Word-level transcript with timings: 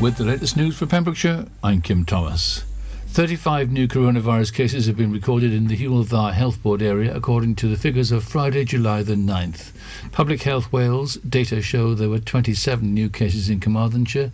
With 0.00 0.16
the 0.16 0.24
latest 0.24 0.56
news 0.56 0.78
for 0.78 0.86
Pembrokeshire, 0.86 1.46
I'm 1.60 1.82
Kim 1.82 2.04
Thomas. 2.04 2.62
35 3.10 3.72
new 3.72 3.88
coronavirus 3.88 4.52
cases 4.52 4.86
have 4.86 4.96
been 4.96 5.10
recorded 5.10 5.52
in 5.52 5.66
the 5.66 5.76
Dda 5.76 6.32
Health 6.34 6.62
Board 6.62 6.82
area, 6.82 7.12
according 7.12 7.56
to 7.56 7.66
the 7.66 7.76
figures 7.76 8.12
of 8.12 8.22
Friday, 8.22 8.64
July 8.64 9.02
the 9.02 9.14
9th. 9.14 9.72
Public 10.12 10.42
Health 10.42 10.72
Wales 10.72 11.16
data 11.16 11.60
show 11.60 11.94
there 11.94 12.10
were 12.10 12.20
27 12.20 12.94
new 12.94 13.08
cases 13.08 13.50
in 13.50 13.58
Carmarthenshire, 13.58 14.30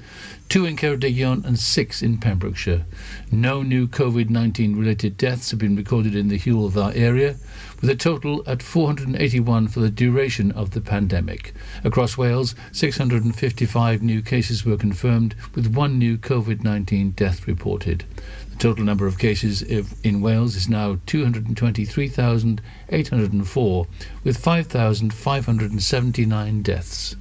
two 0.50 0.66
in 0.66 0.76
Ceredigion, 0.76 1.44
and 1.46 1.58
six 1.58 2.02
in 2.02 2.18
Pembrokeshire. 2.18 2.84
No 3.30 3.62
new 3.62 3.86
COVID 3.86 4.28
19 4.28 4.76
related 4.76 5.16
deaths 5.16 5.50
have 5.50 5.60
been 5.60 5.76
recorded 5.76 6.14
in 6.14 6.28
the 6.28 6.38
Dda 6.38 6.94
area, 6.94 7.36
with 7.80 7.88
a 7.88 7.96
total 7.96 8.42
at 8.46 8.62
481 8.62 9.68
for 9.68 9.80
the 9.80 9.90
duration 9.90 10.50
of 10.52 10.72
the 10.72 10.80
pandemic. 10.80 11.54
Across 11.84 12.18
Wales, 12.18 12.54
655 12.72 14.02
new 14.02 14.20
cases 14.20 14.66
were 14.66 14.76
confirmed, 14.76 15.34
with 15.54 15.74
one 15.74 15.98
new 15.98 16.18
COVID 16.18 16.62
19 16.62 17.12
death 17.12 17.46
reported. 17.46 18.04
The 18.54 18.60
total 18.60 18.84
number 18.84 19.08
of 19.08 19.18
cases 19.18 19.62
in 19.62 20.20
Wales 20.20 20.54
is 20.54 20.68
now 20.68 21.00
223,804, 21.06 23.86
with 24.22 24.38
5,579 24.38 26.62
deaths. 26.62 27.16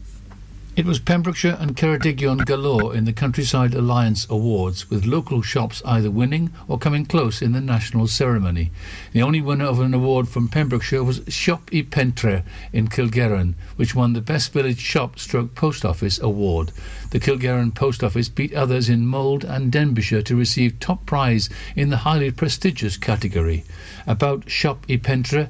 It 0.76 0.88
was 0.88 0.98
Pembrokeshire 0.98 1.56
and 1.60 1.78
Ceredigion 1.78 2.48
galore 2.48 2.96
in 2.96 3.06
the 3.06 3.14
Countryside 3.14 3.76
Alliance 3.76 4.26
Awards, 4.28 4.90
with 4.90 5.06
local 5.06 5.44
shops 5.44 5.84
either 5.86 6.10
winning 6.10 6.50
or 6.68 6.80
coming 6.80 7.06
close 7.06 7.44
in 7.44 7.52
the 7.52 7.62
national 7.62 8.08
ceremony. 8.08 8.72
The 9.12 9.22
only 9.22 9.40
winner 9.40 9.66
of 9.66 9.80
an 9.80 9.94
award 9.94 10.28
from 10.28 10.48
Pembrokeshire 10.48 11.04
was 11.04 11.20
Siop 11.20 11.72
y 11.72 11.86
Pentre 11.88 12.44
in 12.72 12.88
Kilgerran, 12.88 13.54
which 13.76 13.94
won 13.94 14.14
the 14.14 14.22
Best 14.22 14.52
Village 14.52 14.80
Shop 14.80 15.20
Stroke 15.20 15.54
Post 15.54 15.86
Office 15.86 16.20
Award. 16.20 16.72
The 17.12 17.20
Kilgerran 17.20 17.76
Post 17.76 18.04
Office 18.04 18.28
beat 18.28 18.56
others 18.56 18.90
in 18.90 19.06
Mold 19.06 19.44
and 19.46 19.72
Denbighshire 19.72 20.24
to 20.24 20.36
receive 20.36 20.80
top 20.80 21.06
prize 21.06 21.52
in 21.76 21.92
the 21.92 21.98
highly 21.98 22.32
prestigious 22.32 22.98
category. 22.98 23.64
About 24.08 24.48
Siop 24.48 24.90
y 24.90 24.98
Pentre, 24.98 25.50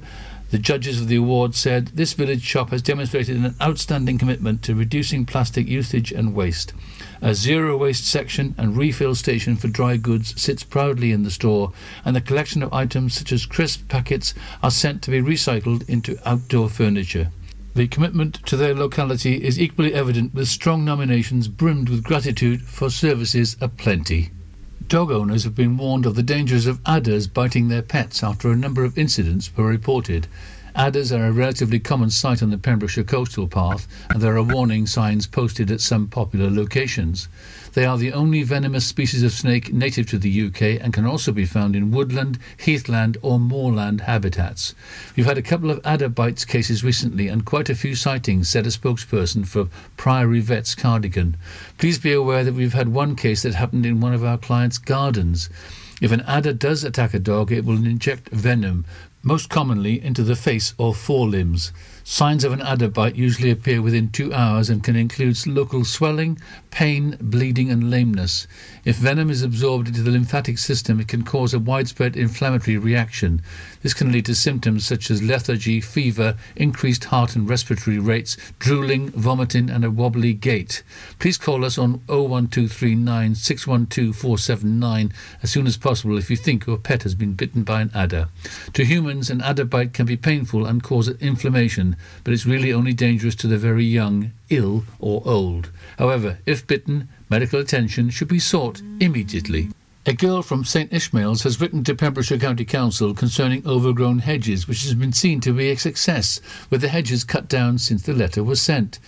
the 0.54 0.60
judges 0.60 1.02
of 1.02 1.08
the 1.08 1.16
award 1.16 1.56
said 1.56 1.88
this 1.96 2.14
village 2.14 2.44
shop 2.44 2.70
has 2.70 2.84
demonstrated 2.84 3.38
an 3.38 3.56
outstanding 3.60 4.20
commitment 4.20 4.62
to 4.62 4.76
reducing 4.76 5.26
plastic 5.26 5.68
usage 5.68 6.12
and 6.12 6.36
waste. 6.36 6.74
A 7.24 7.34
zero 7.34 7.76
waste 7.76 8.06
section 8.06 8.54
and 8.56 8.78
refill 8.78 9.16
station 9.16 9.56
for 9.56 9.68
dry 9.68 9.98
goods 9.98 10.40
sits 10.40 10.62
proudly 10.62 11.12
in 11.12 11.24
the 11.24 11.32
store, 11.32 11.74
and 12.06 12.16
the 12.16 12.22
collection 12.22 12.62
of 12.62 12.72
items 12.72 13.16
such 13.16 13.32
as 13.32 13.48
crisp 13.48 13.90
packets 13.90 14.36
are 14.62 14.70
sent 14.70 15.02
to 15.02 15.10
be 15.10 15.24
recycled 15.24 15.90
into 15.90 16.20
outdoor 16.24 16.70
furniture. 16.70 17.32
The 17.74 17.88
commitment 17.88 18.46
to 18.46 18.56
their 18.56 18.76
locality 18.76 19.44
is 19.44 19.60
equally 19.60 19.96
evident 19.96 20.36
with 20.36 20.48
strong 20.48 20.86
nominations 20.86 21.48
brimmed 21.48 21.90
with 21.90 22.04
gratitude 22.04 22.62
for 22.62 22.92
services 22.92 23.58
aplenty. 23.60 24.30
Dog 24.88 25.12
owners 25.12 25.44
have 25.44 25.56
been 25.56 25.78
warned 25.78 26.06
of 26.06 26.16
the 26.16 26.24
dangers 26.24 26.68
of 26.68 26.80
adders 26.86 27.26
biting 27.28 27.68
their 27.68 27.82
pets 27.82 28.24
after 28.24 28.52
a 28.52 28.56
number 28.56 28.84
of 28.84 28.98
incidents 28.98 29.50
were 29.56 29.66
reported. 29.66 30.28
Adders 30.76 31.12
are 31.12 31.26
a 31.26 31.32
relatively 31.32 31.80
common 31.80 32.10
sight 32.10 32.44
on 32.44 32.50
the 32.50 32.58
Pembrokeshire 32.58 33.04
coastal 33.04 33.48
path, 33.48 33.88
and 34.10 34.22
there 34.22 34.36
are 34.36 34.44
warning 34.44 34.86
signs 34.86 35.26
posted 35.26 35.72
at 35.72 35.82
some 35.82 36.08
popular 36.08 36.50
locations. 36.50 37.28
They 37.74 37.86
are 37.86 37.98
the 37.98 38.14
only 38.14 38.44
venomous 38.44 38.86
species 38.86 39.24
of 39.24 39.32
snake 39.32 39.74
native 39.74 40.08
to 40.08 40.20
the 40.20 40.48
UK 40.48 40.62
and 40.80 40.94
can 40.94 41.06
also 41.06 41.32
be 41.32 41.46
found 41.46 41.76
in 41.76 41.92
woodland, 41.92 42.38
heathland, 42.58 43.18
or 43.22 43.40
moorland 43.40 44.02
habitats. 44.02 44.76
We've 45.16 45.26
had 45.26 45.40
a 45.40 45.42
couple 45.42 45.72
of 45.72 45.82
adder 45.84 46.10
bites 46.10 46.46
cases 46.46 46.84
recently 46.84 47.28
and 47.28 47.46
quite 47.46 47.70
a 47.70 47.76
few 47.76 47.96
sightings, 47.96 48.48
said 48.48 48.68
a 48.68 48.70
spokesperson 48.70 49.48
for 49.48 49.70
Priory 49.98 50.40
Vets 50.40 50.76
Cardigan. 50.76 51.36
Please 51.80 51.98
be 51.98 52.14
aware 52.14 52.44
that 52.44 52.54
we've 52.54 52.74
had 52.74 52.90
one 52.90 53.16
case 53.16 53.42
that 53.42 53.56
happened 53.56 53.86
in 53.86 54.00
one 54.00 54.14
of 54.14 54.24
our 54.24 54.38
clients' 54.38 54.78
gardens. 54.78 55.50
If 56.00 56.12
an 56.12 56.22
adder 56.22 56.54
does 56.54 56.84
attack 56.84 57.14
a 57.14 57.20
dog, 57.20 57.52
it 57.52 57.66
will 57.66 57.86
inject 57.86 58.30
venom, 58.30 58.86
most 59.24 59.50
commonly 59.50 60.04
into 60.04 60.22
the 60.22 60.36
face 60.36 60.74
or 60.78 60.94
forelimbs. 60.94 61.72
Signs 62.06 62.44
of 62.44 62.52
an 62.52 62.62
adder 62.62 62.90
bite 62.90 63.16
usually 63.16 63.50
appear 63.50 63.82
within 63.82 64.10
two 64.10 64.34
hours 64.34 64.70
and 64.70 64.84
can 64.84 64.98
include 64.98 65.48
local 65.48 65.86
swelling, 65.86 66.38
pain, 66.70 67.16
bleeding, 67.22 67.72
and 67.72 67.90
lameness. 67.90 68.46
If 68.84 68.98
venom 68.98 69.30
is 69.30 69.42
absorbed 69.42 69.88
into 69.88 70.02
the 70.02 70.12
lymphatic 70.12 70.58
system, 70.58 71.00
it 71.00 71.08
can 71.08 71.24
cause 71.24 71.54
a 71.54 71.60
widespread 71.60 72.18
inflammatory 72.18 72.78
reaction. 72.78 73.42
This 73.84 73.94
can 73.94 74.12
lead 74.12 74.26
to 74.26 74.36
symptoms 74.36 74.86
such 74.86 75.10
as 75.10 75.24
lethargy, 75.24 75.80
fever, 75.80 76.36
increased 76.58 77.06
heart 77.06 77.38
and 77.38 77.48
respiratory 77.48 78.00
rates, 78.00 78.36
drooling, 78.60 79.10
vomiting, 79.12 79.70
and 79.70 79.86
a 79.86 79.92
wobbly 79.92 80.34
gait. 80.34 80.84
Please 81.20 81.38
call 81.38 81.64
us 81.64 81.78
on 81.78 82.02
01239 82.08 83.36
612 83.36 84.16
479 84.16 85.14
as 85.42 85.52
soon 85.52 85.68
as 85.68 85.78
possible 85.78 86.18
if 86.18 86.30
you 86.30 86.36
think 86.36 86.66
your 86.66 86.78
pet 86.78 87.04
has 87.04 87.16
been 87.16 87.34
bitten 87.34 87.64
by 87.64 87.80
an 87.80 87.92
adder. 87.96 88.28
To 88.74 88.84
humans, 88.84 89.13
an 89.14 89.42
adder 89.42 89.64
bite 89.64 89.94
can 89.94 90.08
be 90.08 90.18
painful 90.18 90.66
and 90.66 90.82
cause 90.82 91.08
inflammation, 91.08 91.96
but 92.24 92.34
it's 92.34 92.48
really 92.48 92.74
only 92.74 92.94
dangerous 92.94 93.36
to 93.36 93.48
the 93.48 93.58
very 93.58 93.86
young, 93.86 94.32
ill, 94.50 94.86
or 95.00 95.22
old. 95.26 95.70
However, 96.00 96.40
if 96.48 96.66
bitten, 96.66 97.10
medical 97.30 97.60
attention 97.60 98.10
should 98.10 98.28
be 98.28 98.40
sought 98.40 98.82
immediately. 99.00 99.70
A 100.06 100.14
girl 100.14 100.42
from 100.42 100.66
St 100.66 100.92
Ishmael's 100.92 101.44
has 101.44 101.62
written 101.62 101.84
to 101.86 101.96
Pembrokeshire 101.96 102.38
County 102.38 102.66
Council 102.66 103.14
concerning 103.14 103.66
overgrown 103.66 104.20
hedges, 104.20 104.68
which 104.68 104.84
has 104.84 104.96
been 104.96 105.14
seen 105.14 105.40
to 105.42 105.54
be 105.54 105.70
a 105.70 105.78
success, 105.78 106.42
with 106.70 106.82
the 106.82 106.90
hedges 106.90 107.24
cut 107.24 107.48
down 107.48 107.78
since 107.78 108.02
the 108.02 108.14
letter 108.14 108.44
was 108.44 108.62
sent. 108.62 109.00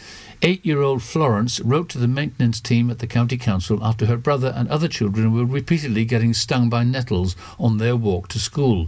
Eight 0.41 0.66
year 0.66 0.81
old 0.81 1.01
Florence 1.01 1.59
wrote 1.59 1.89
to 1.89 1.97
the 1.97 2.07
maintenance 2.07 2.61
team 2.61 2.89
at 2.89 2.99
the 2.99 3.07
County 3.07 3.37
Council 3.37 3.83
after 3.83 4.05
her 4.05 4.16
brother 4.16 4.53
and 4.55 4.69
other 4.69 4.87
children 4.87 5.33
were 5.33 5.43
repeatedly 5.43 6.05
getting 6.05 6.33
stung 6.33 6.69
by 6.69 6.83
nettles 6.83 7.35
on 7.59 7.77
their 7.77 7.97
walk 7.97 8.29
to 8.29 8.39
school. 8.39 8.87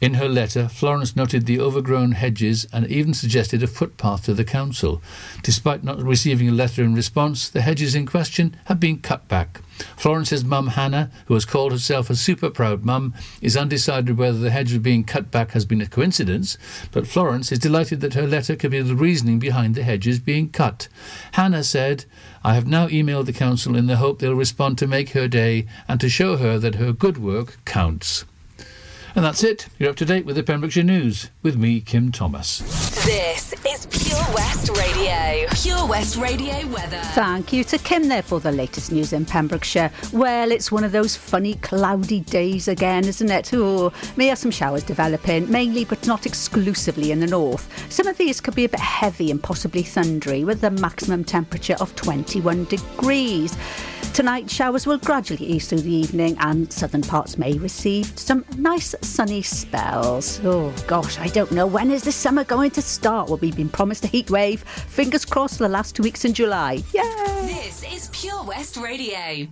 In 0.00 0.14
her 0.14 0.28
letter, 0.28 0.68
Florence 0.68 1.16
noted 1.16 1.46
the 1.46 1.58
overgrown 1.58 2.12
hedges 2.12 2.68
and 2.72 2.86
even 2.86 3.14
suggested 3.14 3.64
a 3.64 3.66
footpath 3.66 4.26
to 4.26 4.34
the 4.34 4.44
council. 4.44 5.02
Despite 5.42 5.82
not 5.82 6.00
receiving 6.00 6.48
a 6.48 6.52
letter 6.52 6.84
in 6.84 6.94
response, 6.94 7.48
the 7.48 7.62
hedges 7.62 7.96
in 7.96 8.06
question 8.06 8.54
have 8.66 8.78
been 8.78 9.00
cut 9.00 9.26
back. 9.26 9.60
Florence's 9.96 10.44
mum, 10.44 10.68
Hannah, 10.68 11.10
who 11.26 11.34
has 11.34 11.44
called 11.44 11.72
herself 11.72 12.10
a 12.10 12.14
super 12.14 12.48
proud 12.48 12.84
mum, 12.84 13.12
is 13.40 13.56
undecided 13.56 14.16
whether 14.16 14.38
the 14.38 14.50
hedges 14.50 14.78
being 14.78 15.02
cut 15.02 15.32
back 15.32 15.50
has 15.50 15.64
been 15.64 15.80
a 15.80 15.86
coincidence, 15.86 16.56
but 16.92 17.08
Florence 17.08 17.50
is 17.50 17.58
delighted 17.58 18.00
that 18.00 18.14
her 18.14 18.26
letter 18.26 18.54
could 18.54 18.70
be 18.70 18.80
the 18.80 18.94
reasoning 18.94 19.40
behind 19.40 19.74
the 19.74 19.82
hedges 19.82 20.20
being 20.20 20.48
cut. 20.48 20.86
Hannah 21.32 21.64
said, 21.64 22.04
I 22.44 22.54
have 22.54 22.68
now 22.68 22.86
emailed 22.86 23.26
the 23.26 23.32
council 23.32 23.74
in 23.74 23.86
the 23.86 23.96
hope 23.96 24.20
they'll 24.20 24.34
respond 24.34 24.78
to 24.78 24.86
make 24.86 25.10
her 25.10 25.26
day 25.26 25.66
and 25.88 26.00
to 26.00 26.08
show 26.08 26.36
her 26.36 26.56
that 26.60 26.76
her 26.76 26.92
good 26.92 27.18
work 27.18 27.58
counts. 27.64 28.24
And 29.18 29.24
that's 29.24 29.42
it. 29.42 29.66
You're 29.80 29.90
up 29.90 29.96
to 29.96 30.04
date 30.04 30.24
with 30.26 30.36
the 30.36 30.44
Pembrokeshire 30.44 30.84
News 30.84 31.30
with 31.42 31.56
me, 31.56 31.80
Kim 31.80 32.12
Thomas. 32.12 32.60
This 33.04 33.52
is 33.66 33.86
Pure 33.86 34.24
West 34.32 34.70
Radio. 34.78 35.48
Pure 35.54 35.88
West 35.88 36.16
Radio 36.18 36.64
weather. 36.68 37.00
Thank 37.14 37.52
you 37.52 37.64
to 37.64 37.78
Kim 37.78 38.06
there 38.06 38.22
for 38.22 38.38
the 38.38 38.52
latest 38.52 38.92
news 38.92 39.12
in 39.12 39.24
Pembrokeshire. 39.24 39.90
Well, 40.12 40.52
it's 40.52 40.70
one 40.70 40.84
of 40.84 40.92
those 40.92 41.16
funny 41.16 41.54
cloudy 41.54 42.20
days 42.20 42.68
again, 42.68 43.06
isn't 43.06 43.28
it? 43.28 43.52
Oh, 43.52 43.92
may 44.16 44.28
have 44.28 44.38
some 44.38 44.52
showers 44.52 44.84
developing, 44.84 45.50
mainly 45.50 45.84
but 45.84 46.06
not 46.06 46.24
exclusively 46.24 47.10
in 47.10 47.18
the 47.18 47.26
north. 47.26 47.68
Some 47.92 48.06
of 48.06 48.18
these 48.18 48.40
could 48.40 48.54
be 48.54 48.66
a 48.66 48.68
bit 48.68 48.78
heavy 48.78 49.32
and 49.32 49.42
possibly 49.42 49.82
thundery, 49.82 50.44
with 50.44 50.62
a 50.62 50.70
maximum 50.70 51.24
temperature 51.24 51.76
of 51.80 51.92
21 51.96 52.66
degrees. 52.66 53.56
Tonight, 54.14 54.50
showers 54.50 54.84
will 54.84 54.98
gradually 54.98 55.46
ease 55.46 55.68
through 55.68 55.82
the 55.82 55.94
evening, 55.94 56.36
and 56.40 56.72
southern 56.72 57.02
parts 57.02 57.38
may 57.38 57.56
receive 57.58 58.18
some 58.18 58.44
nice 58.56 58.94
sunny 59.00 59.42
spells. 59.42 60.40
Oh 60.44 60.74
gosh, 60.88 61.18
I 61.18 61.28
don't 61.28 61.52
know 61.52 61.66
when 61.66 61.90
is 61.92 62.02
the 62.02 62.10
summer 62.12 62.42
going 62.42 62.72
to 62.72 62.82
start. 62.82 63.28
Well, 63.28 63.38
we've 63.38 63.56
been 63.56 63.68
promised 63.68 64.04
a 64.04 64.08
heat 64.08 64.28
wave. 64.30 64.62
Fingers 64.62 65.24
crossed 65.24 65.60
the 65.60 65.68
last 65.68 65.94
two 65.94 66.02
weeks 66.02 66.24
in 66.24 66.34
July. 66.34 66.82
Yay! 66.92 67.04
This 67.42 67.84
is 67.92 68.10
Pure 68.12 68.42
West 68.44 68.76
Radio. 68.76 69.46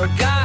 forgot. 0.00 0.39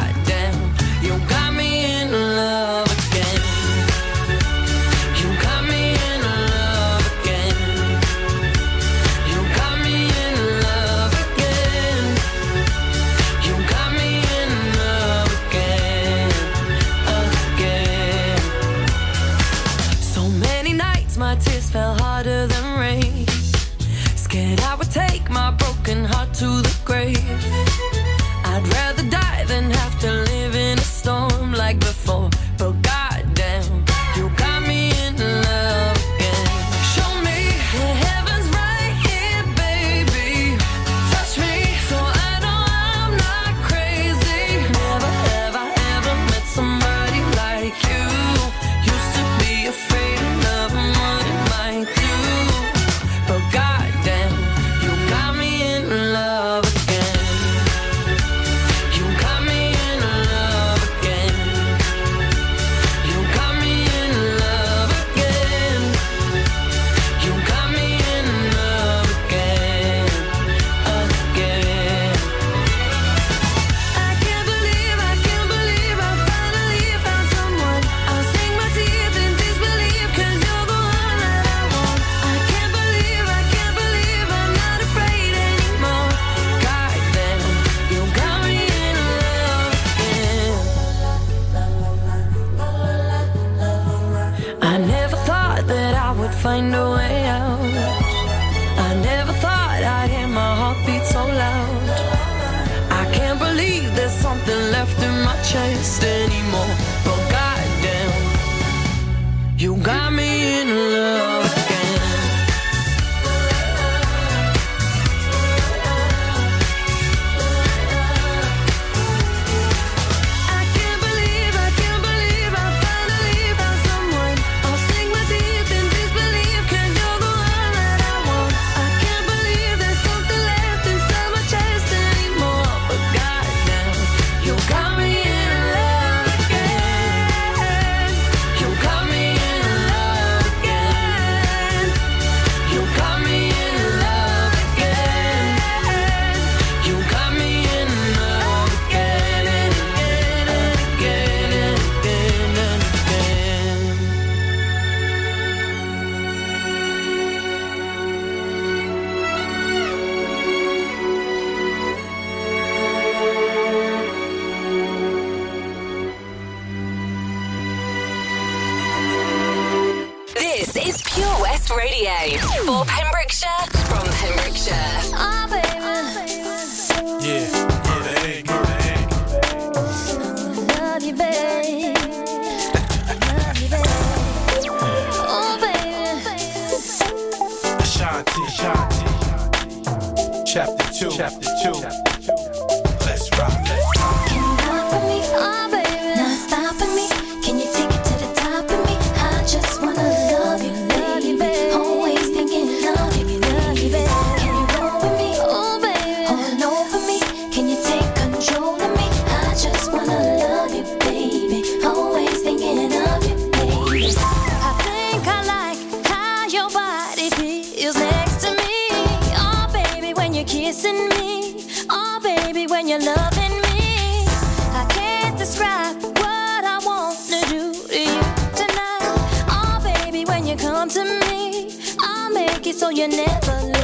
describe 225.45 226.01
what 226.01 226.63
I 226.65 226.79
want 226.83 227.19
to 227.29 227.39
do 227.47 227.71
to 227.71 227.99
you 227.99 228.21
tonight. 228.55 229.45
Oh, 229.47 229.79
baby, 229.83 230.25
when 230.25 230.47
you 230.47 230.55
come 230.55 230.89
to 230.89 231.03
me, 231.03 231.69
I'll 231.99 232.33
make 232.33 232.65
it 232.65 232.75
so 232.75 232.89
you 232.89 233.07
never 233.07 233.74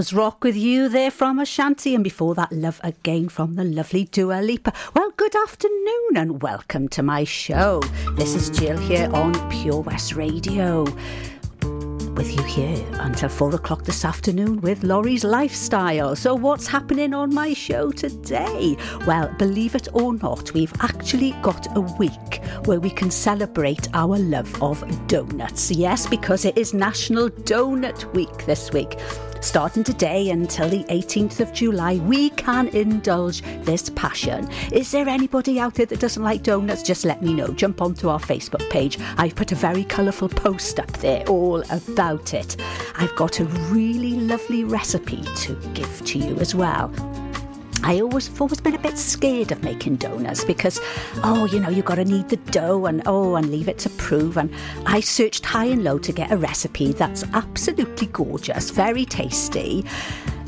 was 0.00 0.14
Rock 0.14 0.44
With 0.44 0.56
You 0.56 0.88
there 0.88 1.10
from 1.10 1.38
Ashanti, 1.38 1.94
and 1.94 2.02
before 2.02 2.34
that, 2.36 2.50
Love 2.50 2.80
Again 2.82 3.28
from 3.28 3.56
the 3.56 3.64
lovely 3.64 4.04
Dua 4.04 4.40
Lipa. 4.40 4.72
Well, 4.94 5.12
good 5.18 5.36
afternoon 5.36 6.16
and 6.16 6.40
welcome 6.40 6.88
to 6.88 7.02
my 7.02 7.24
show. 7.24 7.82
This 8.16 8.34
is 8.34 8.48
Jill 8.48 8.78
here 8.78 9.10
on 9.12 9.34
Pure 9.50 9.82
West 9.82 10.14
Radio. 10.14 10.84
With 12.14 12.34
you 12.34 12.42
here 12.44 12.82
until 12.94 13.28
four 13.28 13.54
o'clock 13.54 13.84
this 13.84 14.06
afternoon 14.06 14.62
with 14.62 14.84
Lawrie's 14.84 15.22
Lifestyle. 15.22 16.16
So, 16.16 16.34
what's 16.34 16.66
happening 16.66 17.12
on 17.12 17.34
my 17.34 17.52
show 17.52 17.90
today? 17.90 18.78
Well, 19.06 19.30
believe 19.38 19.74
it 19.74 19.88
or 19.92 20.14
not, 20.14 20.54
we've 20.54 20.72
actually 20.80 21.32
got 21.42 21.76
a 21.76 21.80
week 21.82 22.42
where 22.64 22.80
we 22.80 22.88
can 22.88 23.10
celebrate 23.10 23.86
our 23.92 24.16
love 24.16 24.62
of 24.62 24.82
donuts. 25.08 25.70
Yes, 25.70 26.06
because 26.06 26.46
it 26.46 26.56
is 26.56 26.72
National 26.72 27.28
Donut 27.28 28.10
Week 28.14 28.46
this 28.46 28.72
week. 28.72 28.98
Starting 29.40 29.82
today 29.82 30.28
until 30.30 30.68
the 30.68 30.84
18th 30.84 31.40
of 31.40 31.50
July, 31.52 31.96
we 31.96 32.28
can 32.30 32.68
indulge 32.68 33.40
this 33.64 33.88
passion. 33.90 34.46
Is 34.70 34.90
there 34.90 35.08
anybody 35.08 35.58
out 35.58 35.74
there 35.74 35.86
that 35.86 35.98
doesn't 35.98 36.22
like 36.22 36.42
donuts? 36.42 36.82
Just 36.82 37.06
let 37.06 37.22
me 37.22 37.32
know. 37.32 37.48
Jump 37.48 37.80
onto 37.80 38.10
our 38.10 38.20
Facebook 38.20 38.68
page. 38.68 38.98
I've 39.16 39.34
put 39.34 39.52
a 39.52 39.54
very 39.54 39.84
colourful 39.84 40.28
post 40.28 40.78
up 40.78 40.92
there 40.98 41.26
all 41.26 41.62
about 41.70 42.34
it. 42.34 42.60
I've 42.96 43.16
got 43.16 43.40
a 43.40 43.44
really 43.44 44.12
lovely 44.12 44.64
recipe 44.64 45.22
to 45.22 45.54
give 45.72 46.04
to 46.04 46.18
you 46.18 46.36
as 46.36 46.54
well. 46.54 46.92
I 47.82 48.00
always 48.00 48.28
have 48.28 48.40
always 48.40 48.60
been 48.60 48.74
a 48.74 48.78
bit 48.78 48.98
scared 48.98 49.52
of 49.52 49.62
making 49.62 49.96
donuts 49.96 50.44
because, 50.44 50.78
oh, 51.24 51.46
you 51.46 51.60
know, 51.60 51.70
you've 51.70 51.84
got 51.84 51.96
to 51.96 52.04
knead 52.04 52.28
the 52.28 52.36
dough 52.36 52.86
and 52.86 53.02
oh, 53.06 53.36
and 53.36 53.50
leave 53.50 53.68
it 53.68 53.78
to 53.78 53.90
prove. 53.90 54.36
And 54.36 54.52
I 54.86 55.00
searched 55.00 55.44
high 55.44 55.66
and 55.66 55.82
low 55.82 55.98
to 55.98 56.12
get 56.12 56.30
a 56.30 56.36
recipe 56.36 56.92
that's 56.92 57.24
absolutely 57.32 58.08
gorgeous, 58.08 58.70
very 58.70 59.04
tasty. 59.04 59.84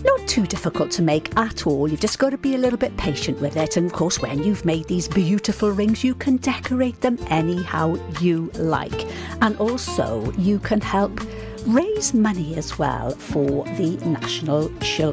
Not 0.05 0.27
too 0.27 0.47
difficult 0.47 0.91
to 0.93 1.03
make 1.03 1.37
at 1.37 1.67
all. 1.67 1.89
You've 1.89 2.01
just 2.01 2.19
got 2.19 2.31
to 2.31 2.39
be 2.39 2.57
a 2.57 2.59
little 2.59 2.79
bit 2.79 2.97
patient 2.97 3.41
with 3.41 3.57
it. 3.57 3.77
And 3.77 3.87
of 3.87 3.93
course, 3.93 4.21
when 4.21 4.43
you've 4.43 4.65
made 4.65 4.87
these 4.87 5.07
beautiful 5.07 5.71
rings, 5.71 6.03
you 6.03 6.15
can 6.17 6.39
decorate 6.39 7.01
them 7.01 7.19
anyhow 7.29 7.97
you 8.21 8.51
like. 8.55 9.07
And 9.41 9.57
also, 9.59 10.33
you 10.33 10.59
can 10.59 10.81
help 10.81 11.21
raise 11.67 12.13
money 12.13 12.57
as 12.57 12.79
well 12.79 13.11
for 13.11 13.65
the 13.77 13.97
National 14.05 14.69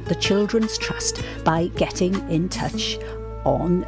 the 0.06 0.16
Children's 0.16 0.78
Trust 0.78 1.22
by 1.44 1.68
getting 1.76 2.14
in 2.30 2.50
touch 2.50 2.98
on 3.46 3.86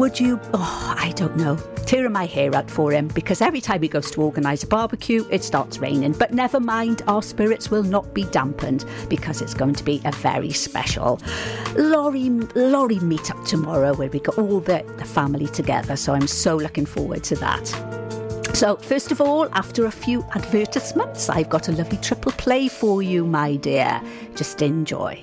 would 0.00 0.18
you, 0.18 0.40
oh, 0.54 0.94
I 0.98 1.12
don't 1.12 1.36
know, 1.36 1.56
tearing 1.84 2.12
my 2.12 2.24
hair 2.24 2.54
out 2.54 2.70
for 2.70 2.90
him 2.90 3.08
because 3.08 3.42
every 3.42 3.60
time 3.60 3.82
he 3.82 3.88
goes 3.88 4.10
to 4.12 4.22
organise 4.22 4.62
a 4.62 4.66
barbecue, 4.66 5.26
it 5.30 5.44
starts 5.44 5.76
raining. 5.76 6.12
But 6.12 6.32
never 6.32 6.58
mind, 6.58 7.02
our 7.06 7.22
spirits 7.22 7.70
will 7.70 7.82
not 7.82 8.14
be 8.14 8.24
dampened 8.24 8.86
because 9.10 9.42
it's 9.42 9.52
going 9.52 9.74
to 9.74 9.84
be 9.84 10.00
a 10.06 10.12
very 10.12 10.52
special 10.52 11.20
Lawrie, 11.76 12.30
Lawrie 12.54 12.98
meet 13.00 13.30
up 13.30 13.44
tomorrow 13.44 13.92
where 13.92 14.08
we 14.08 14.20
got 14.20 14.38
all 14.38 14.60
the, 14.60 14.82
the 14.96 15.04
family 15.04 15.48
together. 15.48 15.96
So 15.96 16.14
I'm 16.14 16.26
so 16.26 16.56
looking 16.56 16.86
forward 16.86 17.22
to 17.24 17.34
that. 17.36 17.66
So, 18.54 18.76
first 18.76 19.12
of 19.12 19.20
all, 19.20 19.50
after 19.52 19.84
a 19.84 19.90
few 19.90 20.24
advertisements, 20.34 21.28
I've 21.28 21.50
got 21.50 21.68
a 21.68 21.72
lovely 21.72 21.98
triple 21.98 22.32
play 22.32 22.68
for 22.68 23.02
you, 23.02 23.26
my 23.26 23.56
dear. 23.56 24.00
Just 24.34 24.62
enjoy. 24.62 25.22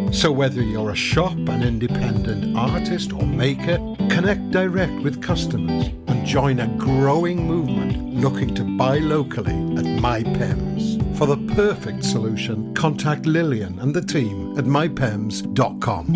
So, 0.11 0.29
whether 0.29 0.61
you're 0.61 0.91
a 0.91 0.95
shop, 0.95 1.31
an 1.31 1.63
independent 1.63 2.57
artist, 2.57 3.13
or 3.13 3.25
maker, 3.25 3.77
connect 4.09 4.51
direct 4.51 4.91
with 5.03 5.21
customers 5.21 5.87
and 6.07 6.25
join 6.25 6.59
a 6.59 6.67
growing 6.77 7.47
movement 7.47 8.15
looking 8.15 8.53
to 8.55 8.63
buy 8.77 8.97
locally 8.97 9.53
at 9.53 9.85
MyPems. 9.85 11.17
For 11.17 11.27
the 11.27 11.37
perfect 11.55 12.03
solution, 12.03 12.73
contact 12.73 13.25
Lillian 13.25 13.79
and 13.79 13.93
the 13.93 14.01
team 14.01 14.57
at 14.57 14.65
mypems.com. 14.65 16.07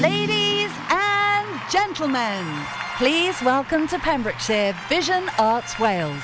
Ladies 0.00 0.70
and 0.90 1.60
gentlemen, 1.68 2.46
please 2.96 3.42
welcome 3.42 3.88
to 3.88 3.98
Pembrokeshire 3.98 4.76
Vision 4.88 5.28
Arts 5.36 5.80
Wales, 5.80 6.22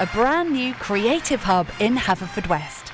a 0.00 0.06
brand 0.06 0.52
new 0.52 0.74
creative 0.74 1.44
hub 1.44 1.68
in 1.78 1.94
Haverfordwest. 1.94 2.93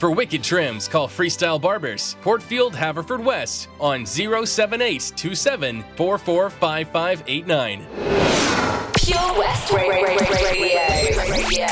For 0.00 0.10
wicked 0.10 0.42
trims, 0.42 0.88
call 0.88 1.08
Freestyle 1.08 1.60
Barbers, 1.60 2.16
Portfield, 2.22 2.72
Haverfordwest 2.72 3.66
on 3.78 4.06
07827 4.06 5.84
445589. 5.94 7.86
Pure 8.94 9.38
West 9.38 9.70
Radio. 9.74 10.06
Radio. 11.18 11.66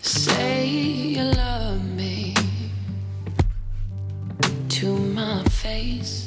Say 0.00 0.66
you 0.66 1.22
love 1.22 1.84
me 1.84 2.34
to 4.68 4.96
my 4.96 5.44
face. 5.44 6.21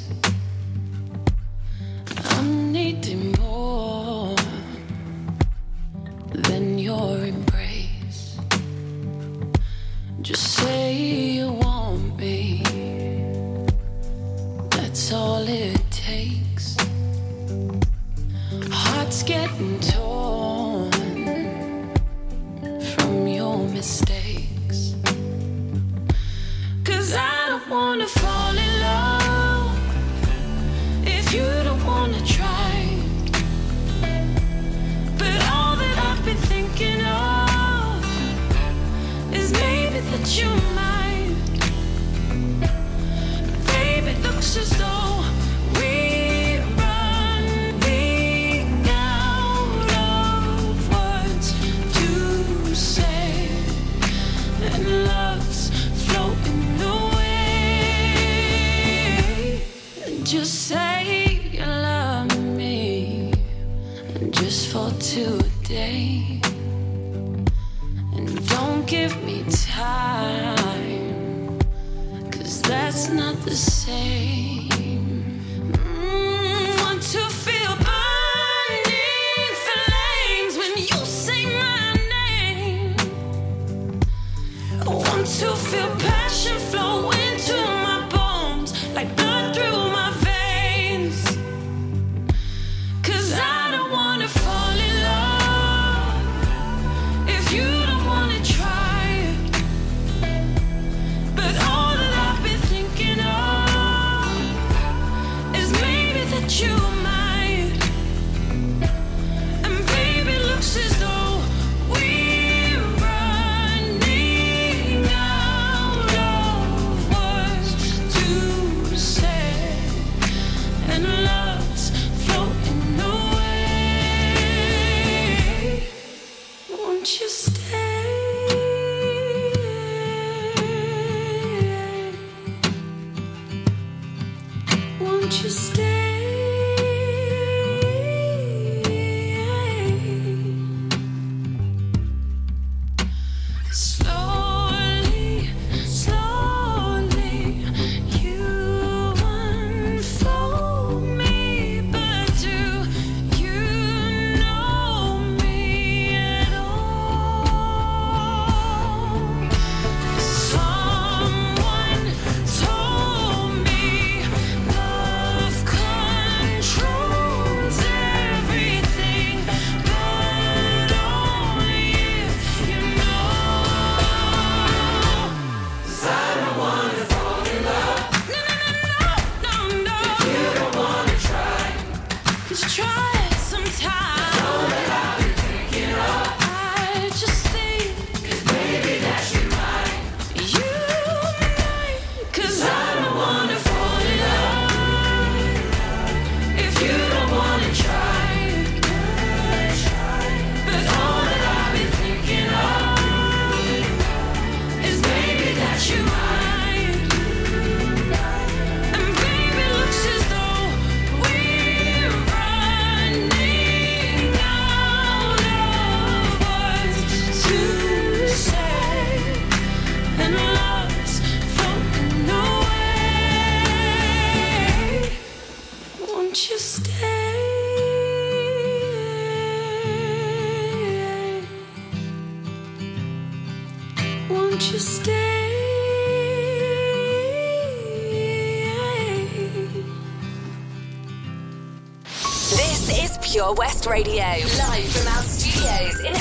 This 242.50 242.88
is 242.90 243.18
Pure 243.20 243.54
West 243.54 243.86
Radio, 243.86 244.22
live 244.22 244.88
from 244.88 245.12
our 245.12 245.22
studios 245.22 246.00
in 246.00 246.14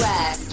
West. 0.00 0.44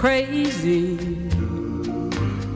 crazy. 0.00 0.96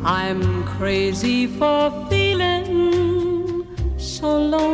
I'm 0.03 0.65
crazy 0.65 1.47
for 1.47 1.91
feeling 2.09 3.67
so 3.99 4.39
lonely. 4.39 4.74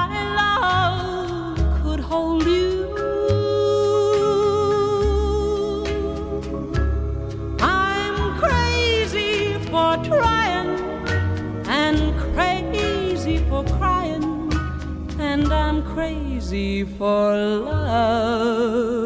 easy 16.53 16.83
for 16.83 17.33
love. 17.37 19.00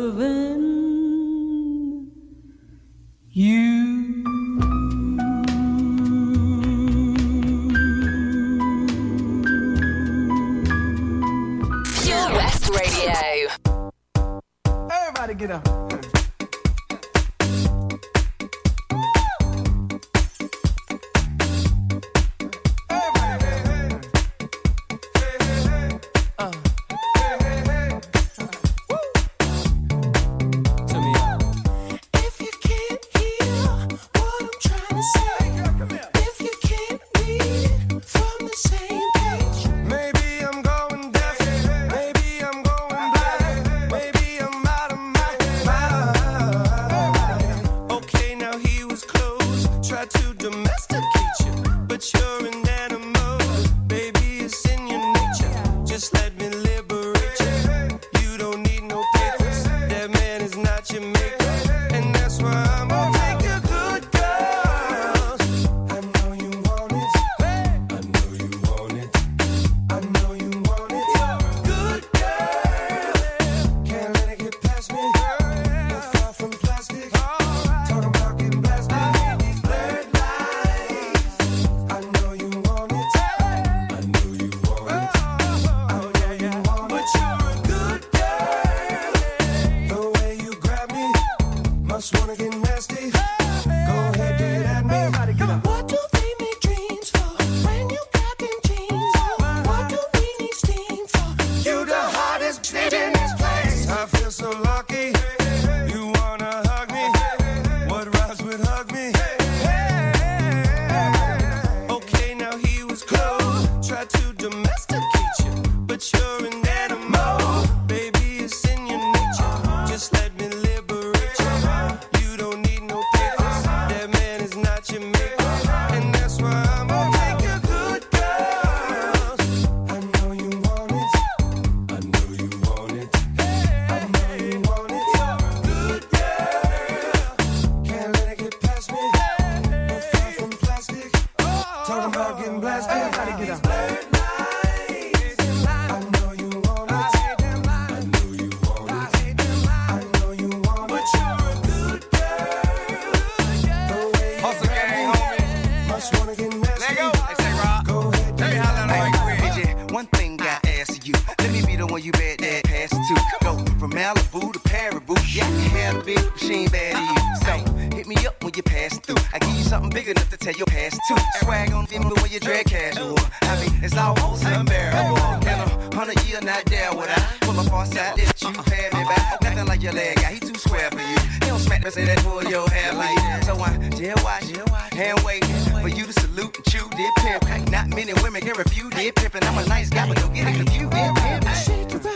brother, 176.15 176.45
not 176.45 176.65
there 176.65 176.93
with 176.93 177.09
I. 177.09 177.37
Pull 177.41 177.59
up 177.59 177.73
on 177.73 177.85
side, 177.87 178.17
let 178.17 178.41
you 178.41 178.47
uh-uh. 178.47 178.63
pay 178.63 178.85
me 178.85 179.03
back. 179.05 179.33
Uh-uh. 179.33 179.49
Nothing 179.49 179.65
like 179.67 179.81
your 179.81 179.93
leg 179.93 180.15
guy, 180.17 180.33
he 180.33 180.39
too 180.39 180.55
square 180.55 180.89
for 180.91 180.99
you. 180.99 181.17
He 181.33 181.39
don't 181.39 181.59
smack 181.59 181.83
me, 181.83 181.91
say 181.91 182.05
that 182.05 182.19
pull 182.19 182.43
your 182.43 182.69
hair 182.69 182.93
like. 182.93 183.43
So 183.43 183.55
I 183.55 183.77
dare 183.89 184.15
watch, 184.23 184.49
hand 184.93 185.19
wait 185.23 185.45
for 185.81 185.87
you 185.89 186.05
to 186.05 186.13
salute 186.13 186.55
and 186.55 186.65
chew, 186.65 186.89
did 186.95 187.13
pimp. 187.17 187.71
Not 187.71 187.89
many 187.89 188.13
women 188.21 188.41
can 188.41 188.57
refuse, 188.57 188.91
did 188.93 189.15
pimp. 189.15 189.35
And 189.35 189.45
I'm 189.45 189.57
a 189.57 189.67
nice 189.67 189.89
guy, 189.89 190.07
but 190.07 190.17
don't 190.17 190.33
get 190.33 190.47
it 190.47 190.55
confused, 190.55 190.91
did 190.91 191.15
pimp. 191.15 192.14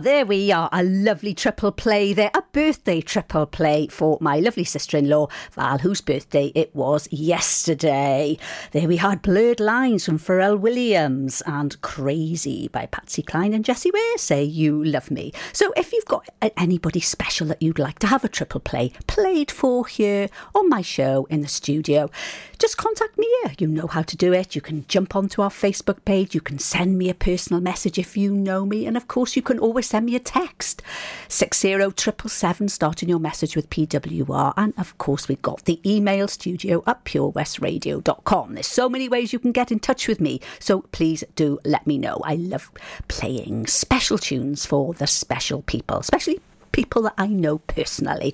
There 0.00 0.26
we 0.26 0.52
are. 0.52 0.68
A 0.72 0.82
lovely 0.82 1.34
triple 1.34 1.72
play 1.72 2.12
there. 2.12 2.30
A 2.34 2.42
birthday 2.56 3.02
triple 3.02 3.44
play 3.44 3.86
for 3.86 4.16
my 4.18 4.38
lovely 4.38 4.64
sister 4.64 4.96
in 4.96 5.10
law, 5.10 5.28
Val, 5.52 5.76
whose 5.76 6.00
birthday 6.00 6.50
it 6.54 6.74
was 6.74 7.06
yesterday. 7.12 8.38
There 8.72 8.88
we 8.88 8.96
had 8.96 9.20
Blurred 9.20 9.60
Lines 9.60 10.06
from 10.06 10.18
Pharrell 10.18 10.58
Williams 10.58 11.42
and 11.44 11.78
Crazy 11.82 12.68
by 12.68 12.86
Patsy 12.86 13.20
Cline 13.20 13.52
and 13.52 13.62
Jessie 13.62 13.90
Ware 13.90 14.16
say 14.16 14.42
You 14.42 14.82
Love 14.82 15.10
Me. 15.10 15.34
So 15.52 15.70
if 15.76 15.92
you've 15.92 16.06
got 16.06 16.30
anybody 16.56 17.00
special 17.00 17.46
that 17.48 17.60
you'd 17.60 17.78
like 17.78 17.98
to 17.98 18.06
have 18.06 18.24
a 18.24 18.28
triple 18.28 18.60
play 18.60 18.92
played 19.06 19.50
for 19.50 19.86
here 19.86 20.30
on 20.54 20.70
my 20.70 20.80
show 20.80 21.26
in 21.28 21.42
the 21.42 21.48
studio, 21.48 22.10
just 22.58 22.78
contact 22.78 23.18
me 23.18 23.28
here. 23.42 23.52
You 23.58 23.66
know 23.66 23.86
how 23.86 24.00
to 24.00 24.16
do 24.16 24.32
it. 24.32 24.54
You 24.54 24.62
can 24.62 24.86
jump 24.88 25.14
onto 25.14 25.42
our 25.42 25.50
Facebook 25.50 26.02
page. 26.06 26.34
You 26.34 26.40
can 26.40 26.58
send 26.58 26.96
me 26.96 27.10
a 27.10 27.14
personal 27.14 27.60
message 27.60 27.98
if 27.98 28.16
you 28.16 28.32
know 28.32 28.64
me. 28.64 28.86
And 28.86 28.96
of 28.96 29.08
course, 29.08 29.36
you 29.36 29.42
can 29.42 29.58
always 29.58 29.90
send 29.90 30.06
me 30.06 30.16
a 30.16 30.20
text. 30.20 30.82
60777, 31.28 32.45
starting 32.68 33.08
your 33.08 33.18
message 33.18 33.56
with 33.56 33.68
PWR. 33.70 34.54
And 34.56 34.72
of 34.78 34.96
course, 34.98 35.28
we've 35.28 35.42
got 35.42 35.64
the 35.64 35.80
email 35.84 36.28
studio 36.28 36.82
at 36.86 37.04
purewestradio.com. 37.04 38.54
There's 38.54 38.66
so 38.66 38.88
many 38.88 39.08
ways 39.08 39.32
you 39.32 39.40
can 39.40 39.52
get 39.52 39.72
in 39.72 39.80
touch 39.80 40.06
with 40.06 40.20
me. 40.20 40.40
So 40.60 40.82
please 40.92 41.24
do 41.34 41.58
let 41.64 41.86
me 41.86 41.98
know. 41.98 42.20
I 42.22 42.36
love 42.36 42.70
playing 43.08 43.66
special 43.66 44.16
tunes 44.16 44.64
for 44.64 44.94
the 44.94 45.08
special 45.08 45.62
people, 45.62 45.98
especially 45.98 46.40
people 46.70 47.02
that 47.02 47.14
I 47.18 47.26
know 47.26 47.58
personally. 47.58 48.32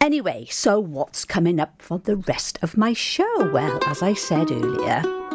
Anyway, 0.00 0.46
so 0.50 0.80
what's 0.80 1.24
coming 1.24 1.60
up 1.60 1.80
for 1.80 1.98
the 1.98 2.16
rest 2.16 2.58
of 2.62 2.76
my 2.76 2.92
show? 2.92 3.50
Well, 3.52 3.78
as 3.86 4.02
I 4.02 4.14
said 4.14 4.50
earlier, 4.50 5.27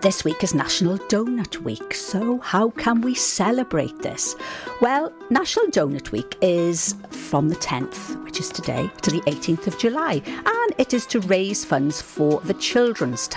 this 0.00 0.24
week 0.24 0.42
is 0.42 0.54
National 0.54 0.96
Donut 0.98 1.58
Week, 1.58 1.94
so 1.94 2.38
how 2.38 2.70
can 2.70 3.02
we 3.02 3.14
celebrate 3.14 3.98
this? 3.98 4.34
Well, 4.80 5.12
National 5.30 5.66
Donut 5.66 6.10
Week 6.10 6.36
is 6.40 6.94
from 7.10 7.48
the 7.48 7.56
10th, 7.56 8.22
which 8.24 8.40
is 8.40 8.48
today, 8.48 8.90
to 9.02 9.10
the 9.10 9.20
18th 9.22 9.66
of 9.66 9.78
July, 9.78 10.22
and 10.24 10.74
it 10.78 10.94
is 10.94 11.06
to 11.06 11.20
raise 11.20 11.64
funds 11.64 12.00
for 12.00 12.40
the 12.40 12.54
Children's 12.54 13.28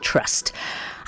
Trust. 0.00 0.52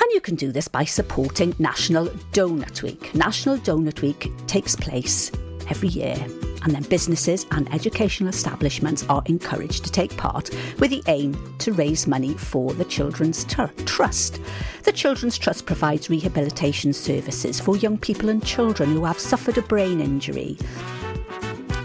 And 0.01 0.12
you 0.12 0.21
can 0.21 0.37
do 0.37 0.51
this 0.51 0.69
by 0.69 0.85
supporting 0.85 1.55
National 1.59 2.07
Donut 2.33 2.83
Week. 2.83 3.14
National 3.14 3.59
Donut 3.59 4.01
Week 4.01 4.31
takes 4.47 4.75
place 4.75 5.31
every 5.68 5.88
year, 5.88 6.14
and 6.62 6.74
then 6.74 6.83
businesses 6.85 7.46
and 7.50 7.72
educational 7.72 8.31
establishments 8.31 9.05
are 9.09 9.22
encouraged 9.27 9.85
to 9.85 9.92
take 9.92 10.16
part 10.16 10.50
with 10.79 10.90
the 10.90 11.03
aim 11.07 11.37
to 11.59 11.72
raise 11.72 12.07
money 12.07 12.35
for 12.35 12.72
the 12.72 12.85
Children's 12.85 13.44
Tr- 13.44 13.64
Trust. 13.85 14.40
The 14.85 14.92
Children's 14.92 15.38
Trust 15.38 15.66
provides 15.66 16.11
rehabilitation 16.11 16.92
services 16.92 17.61
for 17.61 17.77
young 17.77 17.98
people 17.98 18.29
and 18.29 18.44
children 18.44 18.92
who 18.92 19.05
have 19.05 19.18
suffered 19.18 19.59
a 19.59 19.62
brain 19.62 20.00
injury. 20.00 20.57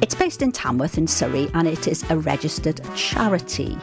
It's 0.01 0.15
based 0.15 0.41
in 0.41 0.51
Tadworth 0.51 0.97
in 0.97 1.07
Surrey 1.07 1.49
and 1.53 1.67
it 1.67 1.87
is 1.87 2.09
a 2.09 2.17
registered 2.17 2.81
charity. 2.95 3.77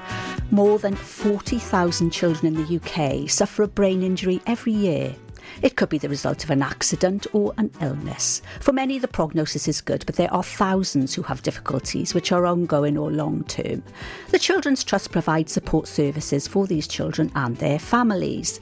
More 0.51 0.79
than 0.79 0.97
40,000 0.97 2.11
children 2.11 2.57
in 2.57 2.65
the 2.65 2.77
UK 2.77 3.29
suffer 3.29 3.65
a 3.65 3.69
brain 3.69 4.03
injury 4.03 4.41
every 4.47 4.73
year. 4.73 5.15
It 5.63 5.77
could 5.77 5.89
be 5.89 5.99
the 5.99 6.09
result 6.09 6.45
of 6.45 6.51
an 6.51 6.63
accident 6.63 7.27
or 7.33 7.55
an 7.59 7.71
illness. 7.81 8.43
For 8.61 8.73
many, 8.73 8.99
the 8.99 9.09
prognosis 9.09 9.69
is 9.69 9.81
good, 9.81 10.05
but 10.07 10.17
there 10.17 10.33
are 10.33 10.43
thousands 10.43 11.15
who 11.15 11.23
have 11.23 11.43
difficulties 11.43 12.15
which 12.15 12.33
are 12.33 12.47
ongoing 12.47 12.99
or 12.99 13.11
long 13.11 13.45
term. 13.45 13.83
The 14.31 14.39
Children's 14.39 14.85
Trust 14.85 15.13
provides 15.13 15.53
support 15.53 15.89
services 15.89 16.47
for 16.47 16.67
these 16.67 16.87
children 16.87 17.31
and 17.35 17.57
their 17.57 17.79
families. 17.79 18.61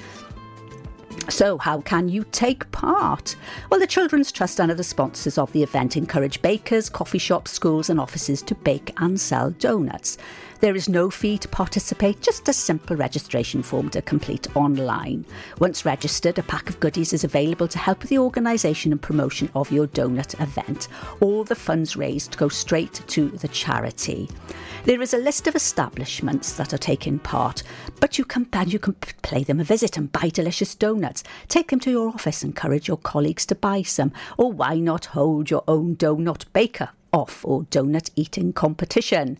So, 1.28 1.56
how 1.56 1.80
can 1.80 2.08
you 2.08 2.24
take 2.32 2.70
part? 2.70 3.34
Well, 3.70 3.80
the 3.80 3.86
Children's 3.86 4.30
Trust 4.30 4.60
and 4.60 4.70
other 4.70 4.82
sponsors 4.82 5.38
of 5.38 5.50
the 5.52 5.62
event 5.62 5.96
encourage 5.96 6.42
bakers, 6.42 6.90
coffee 6.90 7.18
shops, 7.18 7.50
schools, 7.50 7.88
and 7.88 7.98
offices 7.98 8.42
to 8.42 8.54
bake 8.54 8.92
and 8.98 9.18
sell 9.18 9.50
donuts. 9.50 10.18
There 10.64 10.74
is 10.74 10.88
no 10.88 11.10
fee 11.10 11.36
to 11.36 11.48
participate, 11.48 12.22
just 12.22 12.48
a 12.48 12.52
simple 12.54 12.96
registration 12.96 13.62
form 13.62 13.90
to 13.90 14.00
complete 14.00 14.56
online. 14.56 15.26
Once 15.58 15.84
registered, 15.84 16.38
a 16.38 16.42
pack 16.42 16.70
of 16.70 16.80
goodies 16.80 17.12
is 17.12 17.22
available 17.22 17.68
to 17.68 17.78
help 17.78 18.00
with 18.00 18.08
the 18.08 18.18
organisation 18.18 18.90
and 18.90 19.02
promotion 19.02 19.50
of 19.54 19.70
your 19.70 19.86
donut 19.86 20.40
event. 20.40 20.88
All 21.20 21.44
the 21.44 21.54
funds 21.54 21.98
raised 21.98 22.38
go 22.38 22.48
straight 22.48 22.94
to 23.08 23.28
the 23.28 23.48
charity. 23.48 24.30
There 24.86 25.02
is 25.02 25.12
a 25.12 25.18
list 25.18 25.46
of 25.46 25.54
establishments 25.54 26.54
that 26.54 26.72
are 26.72 26.78
taking 26.78 27.18
part, 27.18 27.62
but 28.00 28.16
you 28.16 28.24
can 28.24 28.48
and 28.54 28.72
you 28.72 28.78
can 28.78 28.94
p- 28.94 29.12
pay 29.20 29.44
them 29.44 29.60
a 29.60 29.64
visit 29.64 29.98
and 29.98 30.10
buy 30.12 30.30
delicious 30.30 30.74
donuts. 30.74 31.24
Take 31.48 31.68
them 31.68 31.80
to 31.80 31.90
your 31.90 32.08
office, 32.08 32.42
encourage 32.42 32.88
your 32.88 32.96
colleagues 32.96 33.44
to 33.46 33.54
buy 33.54 33.82
some, 33.82 34.12
or 34.38 34.50
why 34.50 34.76
not 34.76 35.04
hold 35.04 35.50
your 35.50 35.64
own 35.68 35.96
donut 35.96 36.46
baker 36.54 36.88
off 37.12 37.44
or 37.44 37.64
donut 37.64 38.08
eating 38.16 38.54
competition? 38.54 39.38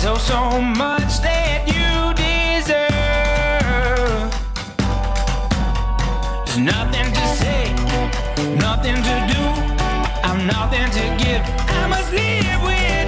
There's 0.00 0.10
oh 0.10 0.16
so 0.16 0.60
much 0.60 1.18
that 1.22 1.66
you 1.66 2.14
deserve. 2.14 2.78
There's 6.46 6.58
nothing 6.58 7.12
to 7.12 7.26
say, 7.34 7.74
nothing 8.54 8.94
to 8.94 9.14
do. 9.34 9.42
I'm 10.22 10.46
nothing 10.46 10.88
to 10.98 11.04
give. 11.18 11.42
I 11.42 11.88
must 11.88 12.12
live 12.12 12.62
with. 12.62 13.07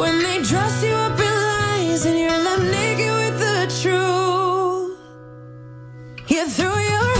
When 0.00 0.18
they 0.22 0.38
dress 0.42 0.82
you 0.82 0.94
up 0.94 1.20
in 1.20 1.34
lies 1.50 2.06
and 2.06 2.18
you're 2.18 2.30
left 2.30 2.62
naked 2.62 3.12
with 3.20 3.38
the 3.38 3.58
truth, 3.82 4.96
you 6.26 6.48
threw 6.48 6.78
your 6.92 7.19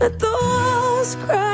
Let 0.00 0.18
the 0.18 0.28
walls 0.28 1.14
crack, 1.26 1.49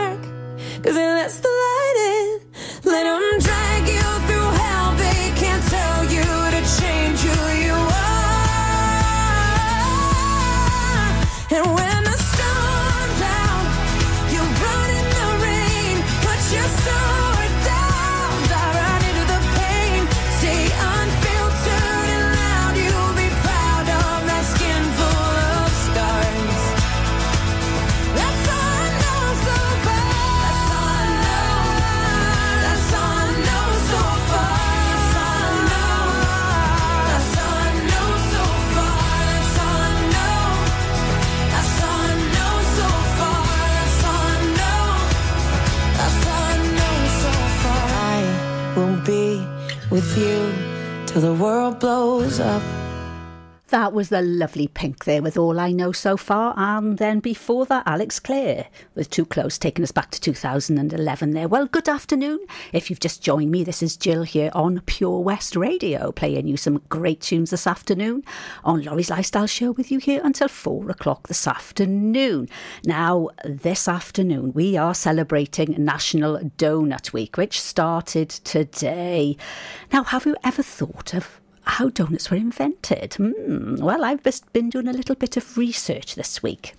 That 53.77 53.93
was 53.93 54.09
the 54.09 54.23
lovely 54.23 54.69
Pink 54.69 55.05
there 55.05 55.21
with 55.21 55.37
All 55.37 55.61
I 55.61 55.71
Know 55.71 55.93
So 55.93 56.17
Far. 56.17 56.55
And 56.57 56.97
then 56.97 57.21
before 57.21 57.67
that, 57.67 57.83
Alex 57.87 58.19
Clare 58.19 58.69
with 58.95 59.11
Too 59.11 59.27
Close, 59.27 59.59
taking 59.59 59.83
us 59.83 59.93
back 59.93 60.11
to 60.13 60.19
2011 60.19 61.33
there. 61.33 61.47
Well, 61.47 61.67
good 61.67 61.87
afternoon. 61.87 62.41
If 62.73 62.89
you've 62.89 63.01
just 63.01 63.23
joined 63.23 63.51
me, 63.51 63.65
this 63.65 63.83
is 63.83 63.99
Jill 63.99 64.23
here 64.23 64.51
on 64.55 64.81
Pure 64.87 65.21
West 65.21 65.57
Radio, 65.57 66.11
playing 66.11 66.47
you 66.47 66.57
some 66.57 66.81
great 66.89 67.21
tunes 67.21 67.51
this 67.51 67.67
afternoon 67.67 68.25
on 68.65 68.83
Lawrie's 68.83 69.11
Lifestyle 69.11 69.47
Show 69.47 69.73
with 69.73 69.93
you 69.93 69.99
here 69.99 70.23
until 70.25 70.49
four 70.49 70.89
o'clock 70.89 71.29
this 71.29 71.47
afternoon. 71.47 72.49
Now, 72.87 73.29
this 73.45 73.89
afternoon, 73.89 74.55
we 74.55 74.79
are 74.79 74.95
celebrating 74.95 75.75
National 75.77 76.39
Donut 76.39 77.13
Week, 77.13 77.37
which 77.37 77.61
started 77.61 78.31
today. 78.31 79.37
Now, 79.93 80.05
have 80.05 80.25
you 80.25 80.35
ever 80.43 80.63
thought 80.63 81.13
of 81.13 81.43
how 81.67 81.89
donuts 81.89 82.31
were 82.31 82.37
invented. 82.37 83.15
Hmm. 83.15 83.77
Well, 83.77 84.05
I've 84.05 84.23
just 84.23 84.53
been 84.53 84.71
doing 84.71 84.89
a 84.89 84.93
little 84.93 85.15
bit 85.17 85.37
of 85.37 85.59
research 85.59 86.15
this 86.15 86.43
week. 86.43 86.75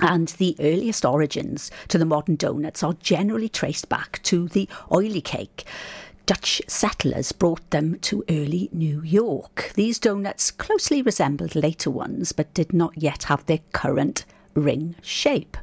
And 0.00 0.28
the 0.28 0.56
earliest 0.60 1.04
origins 1.04 1.70
to 1.88 1.98
the 1.98 2.04
modern 2.04 2.36
donuts 2.36 2.82
are 2.82 2.94
generally 2.94 3.48
traced 3.48 3.88
back 3.88 4.22
to 4.24 4.48
the 4.48 4.68
oily 4.92 5.20
cake. 5.20 5.64
Dutch 6.24 6.60
settlers 6.68 7.32
brought 7.32 7.70
them 7.70 7.98
to 8.00 8.22
early 8.28 8.68
New 8.72 9.02
York. 9.02 9.72
These 9.74 9.98
donuts 9.98 10.50
closely 10.50 11.00
resembled 11.02 11.56
later 11.56 11.90
ones, 11.90 12.32
but 12.32 12.52
did 12.54 12.72
not 12.72 12.92
yet 12.96 13.24
have 13.24 13.46
their 13.46 13.60
current 13.72 14.24
ring 14.54 14.94
shape. 15.02 15.56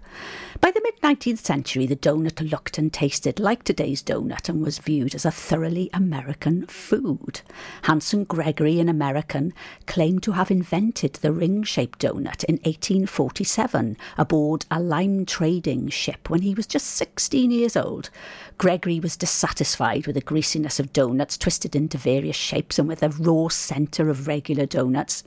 By 0.62 0.72
the 0.72 0.82
mid 0.82 1.00
19th 1.02 1.40
century, 1.40 1.86
the 1.86 1.96
donut 1.96 2.50
looked 2.50 2.78
and 2.78 2.92
tasted 2.92 3.40
like 3.40 3.64
today's 3.64 4.02
donut 4.02 4.48
and 4.48 4.64
was 4.64 4.80
viewed 4.80 5.14
as 5.14 5.26
a 5.26 5.32
thoroughly 5.32 5.90
American 5.94 6.66
food. 6.68 7.42
Hanson 7.84 8.24
Gregory, 8.24 8.80
an 8.80 8.88
American, 8.88 9.54
claimed 9.86 10.24
to 10.24 10.32
have 10.32 10.50
invented 10.50 11.14
the 11.16 11.34
ring 11.34 11.64
shaped 11.64 12.00
donut 12.00 12.44
in 12.46 12.56
1847 12.64 13.98
aboard 14.18 14.66
a 14.72 14.80
lime 14.80 15.26
trading 15.26 15.90
ship 15.90 16.30
when 16.30 16.42
he 16.42 16.54
was 16.54 16.66
just 16.66 16.88
16 16.88 17.52
years 17.52 17.76
old. 17.76 18.10
Gregory 18.58 19.00
was 19.00 19.18
dissatisfied 19.18 20.08
with 20.08 20.16
the 20.16 20.22
greasiness 20.22 20.80
of 20.80 20.94
donuts 20.94 21.38
twisted 21.38 21.76
into 21.76 21.98
various 21.98 22.38
shapes 22.38 22.80
and 22.80 22.88
with 22.88 23.04
a 23.04 23.10
raw 23.10 23.50
centre 23.50 24.10
of 24.10 24.28
regular 24.28 24.66
donuts. 24.66 25.24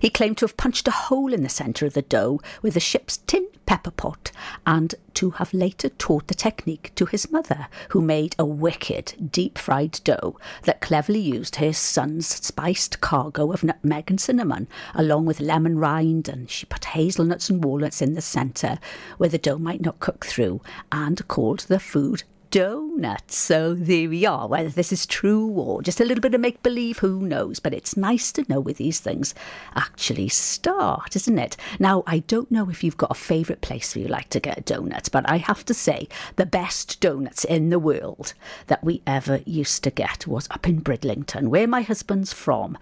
He 0.00 0.10
claimed 0.10 0.38
to 0.38 0.44
have 0.44 0.56
punched 0.56 0.88
a 0.88 0.90
hole 0.90 1.32
in 1.32 1.42
the 1.42 1.48
centre 1.48 1.86
of 1.86 1.94
the 1.94 2.02
dough 2.02 2.40
with 2.60 2.74
the 2.74 2.80
ship's 2.80 3.18
tin 3.18 3.46
pepper 3.66 3.92
pot 3.92 4.32
and 4.66 4.94
to 5.14 5.30
have 5.30 5.54
later 5.54 5.88
taught 5.88 6.26
the 6.26 6.34
technique 6.34 6.92
to 6.96 7.06
his 7.06 7.30
mother, 7.30 7.68
who 7.90 8.02
made 8.02 8.34
a 8.38 8.44
wicked 8.44 9.30
deep 9.30 9.56
fried 9.56 10.00
dough 10.04 10.36
that 10.64 10.80
cleverly 10.80 11.20
used 11.20 11.56
her 11.56 11.72
son's 11.72 12.26
spiced 12.26 13.00
cargo 13.00 13.52
of 13.52 13.62
nutmeg 13.62 14.10
and 14.10 14.20
cinnamon, 14.20 14.66
along 14.94 15.24
with 15.24 15.40
lemon 15.40 15.78
rind, 15.78 16.28
and 16.28 16.50
she 16.50 16.66
put 16.66 16.86
hazelnuts 16.86 17.48
and 17.48 17.62
walnuts 17.64 18.02
in 18.02 18.14
the 18.14 18.20
centre 18.20 18.78
where 19.18 19.30
the 19.30 19.38
dough 19.38 19.58
might 19.58 19.80
not 19.80 20.00
cook 20.00 20.26
through, 20.26 20.60
and 20.90 21.26
called 21.28 21.60
the 21.60 21.78
food 21.80 22.24
donuts. 22.52 23.34
So 23.34 23.72
there 23.72 24.10
we 24.10 24.26
are. 24.26 24.46
Whether 24.46 24.68
this 24.68 24.92
is 24.92 25.06
true 25.06 25.48
or 25.48 25.82
just 25.82 26.00
a 26.00 26.04
little 26.04 26.20
bit 26.20 26.34
of 26.34 26.40
make 26.40 26.62
believe, 26.62 26.98
who 26.98 27.22
knows? 27.22 27.58
But 27.58 27.72
it's 27.72 27.96
nice 27.96 28.30
to 28.32 28.44
know 28.46 28.60
where 28.60 28.74
these 28.74 29.00
things 29.00 29.34
actually 29.74 30.28
start, 30.28 31.16
isn't 31.16 31.38
it? 31.38 31.56
Now, 31.80 32.04
I 32.06 32.18
don't 32.18 32.50
know 32.50 32.68
if 32.68 32.84
you've 32.84 32.98
got 32.98 33.10
a 33.10 33.14
favourite 33.14 33.62
place 33.62 33.96
where 33.96 34.02
you 34.04 34.08
like 34.08 34.28
to 34.28 34.40
get 34.40 34.58
a 34.58 34.62
donut, 34.62 35.10
but 35.10 35.28
I 35.28 35.38
have 35.38 35.64
to 35.64 35.74
say 35.74 36.08
the 36.36 36.44
best 36.44 37.00
donuts 37.00 37.44
in 37.44 37.70
the 37.70 37.78
world 37.78 38.34
that 38.66 38.84
we 38.84 39.00
ever 39.06 39.40
used 39.46 39.82
to 39.84 39.90
get 39.90 40.26
was 40.26 40.46
up 40.50 40.68
in 40.68 40.80
Bridlington, 40.82 41.48
where 41.48 41.66
my 41.66 41.80
husband's 41.80 42.34
from. 42.34 42.76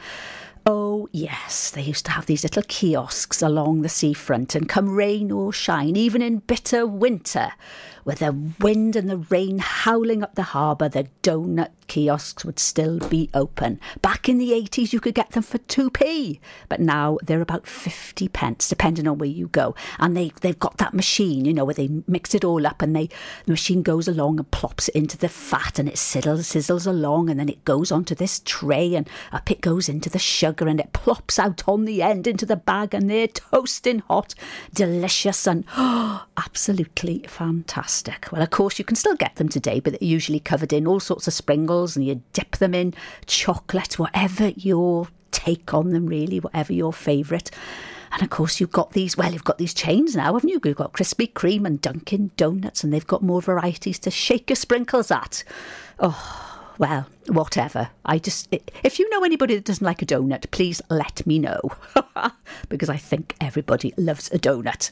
Oh, 0.66 1.08
yes, 1.10 1.70
they 1.70 1.82
used 1.82 2.04
to 2.04 2.10
have 2.10 2.26
these 2.26 2.42
little 2.42 2.62
kiosks 2.68 3.40
along 3.40 3.80
the 3.80 3.88
seafront, 3.88 4.54
and 4.54 4.68
come 4.68 4.90
rain 4.90 5.30
or 5.30 5.52
shine, 5.52 5.96
even 5.96 6.20
in 6.20 6.40
bitter 6.40 6.86
winter, 6.86 7.52
with 8.04 8.20
the 8.20 8.32
wind 8.60 8.96
and 8.96 9.08
the 9.08 9.16
rain 9.16 9.58
howling 9.58 10.22
up 10.22 10.34
the 10.34 10.42
harbour, 10.42 10.88
the 10.88 11.08
donut 11.22 11.70
kiosks 11.90 12.44
would 12.44 12.60
still 12.60 13.00
be 13.08 13.28
open. 13.34 13.80
Back 14.00 14.28
in 14.28 14.38
the 14.38 14.52
80s, 14.52 14.92
you 14.92 15.00
could 15.00 15.14
get 15.14 15.32
them 15.32 15.42
for 15.42 15.58
2p, 15.58 16.38
but 16.68 16.80
now 16.80 17.18
they're 17.22 17.40
about 17.40 17.66
50 17.66 18.28
pence, 18.28 18.68
depending 18.68 19.08
on 19.08 19.18
where 19.18 19.28
you 19.28 19.48
go. 19.48 19.74
And 19.98 20.16
they, 20.16 20.30
they've 20.40 20.58
got 20.58 20.78
that 20.78 20.94
machine, 20.94 21.44
you 21.44 21.52
know, 21.52 21.64
where 21.64 21.74
they 21.74 21.90
mix 22.06 22.32
it 22.32 22.44
all 22.44 22.64
up 22.64 22.80
and 22.80 22.94
they 22.94 23.08
the 23.44 23.52
machine 23.52 23.82
goes 23.82 24.06
along 24.06 24.38
and 24.38 24.50
plops 24.52 24.88
it 24.88 24.94
into 24.94 25.18
the 25.18 25.28
fat 25.28 25.80
and 25.80 25.88
it 25.88 25.96
sizzles, 25.96 26.38
sizzles 26.40 26.86
along 26.86 27.28
and 27.28 27.40
then 27.40 27.48
it 27.48 27.64
goes 27.64 27.90
onto 27.90 28.14
this 28.14 28.40
tray 28.44 28.94
and 28.94 29.08
up 29.32 29.50
it 29.50 29.60
goes 29.60 29.88
into 29.88 30.08
the 30.08 30.18
sugar 30.18 30.68
and 30.68 30.78
it 30.78 30.92
plops 30.92 31.38
out 31.38 31.66
on 31.66 31.86
the 31.86 32.02
end 32.02 32.28
into 32.28 32.46
the 32.46 32.56
bag 32.56 32.94
and 32.94 33.10
they're 33.10 33.26
toasting 33.26 33.98
hot, 34.00 34.34
delicious 34.72 35.46
and 35.46 35.64
absolutely 35.76 37.24
fantastic. 37.26 37.89
Well, 38.32 38.42
of 38.42 38.50
course, 38.50 38.78
you 38.78 38.84
can 38.84 38.96
still 38.96 39.16
get 39.16 39.36
them 39.36 39.48
today, 39.48 39.80
but 39.80 39.92
they're 39.92 40.08
usually 40.08 40.40
covered 40.40 40.72
in 40.72 40.86
all 40.86 41.00
sorts 41.00 41.26
of 41.26 41.34
sprinkles 41.34 41.96
and 41.96 42.06
you 42.06 42.22
dip 42.32 42.56
them 42.56 42.74
in 42.74 42.94
chocolate, 43.26 43.98
whatever 43.98 44.48
your 44.50 45.08
take 45.30 45.74
on 45.74 45.90
them, 45.90 46.06
really, 46.06 46.40
whatever 46.40 46.72
your 46.72 46.92
favourite. 46.92 47.50
And 48.12 48.22
of 48.22 48.30
course, 48.30 48.60
you've 48.60 48.72
got 48.72 48.92
these, 48.92 49.16
well, 49.16 49.32
you've 49.32 49.44
got 49.44 49.58
these 49.58 49.74
chains 49.74 50.16
now, 50.16 50.34
haven't 50.34 50.48
you? 50.48 50.60
You've 50.64 50.76
got 50.76 50.92
Krispy 50.92 51.32
Kreme 51.32 51.66
and 51.66 51.80
Dunkin' 51.80 52.32
Donuts, 52.36 52.82
and 52.82 52.92
they've 52.92 53.06
got 53.06 53.22
more 53.22 53.40
varieties 53.40 53.98
to 54.00 54.10
shake 54.10 54.50
your 54.50 54.56
sprinkles 54.56 55.10
at. 55.10 55.44
Oh, 55.98 56.60
well, 56.78 57.06
whatever. 57.28 57.90
I 58.04 58.18
just, 58.18 58.48
if 58.82 58.98
you 58.98 59.08
know 59.10 59.22
anybody 59.22 59.54
that 59.54 59.64
doesn't 59.64 59.84
like 59.84 60.02
a 60.02 60.06
donut, 60.06 60.50
please 60.50 60.82
let 60.90 61.24
me 61.26 61.38
know. 61.38 61.60
because 62.68 62.88
I 62.88 62.96
think 62.96 63.36
everybody 63.40 63.92
loves 63.96 64.30
a 64.32 64.38
donut. 64.38 64.90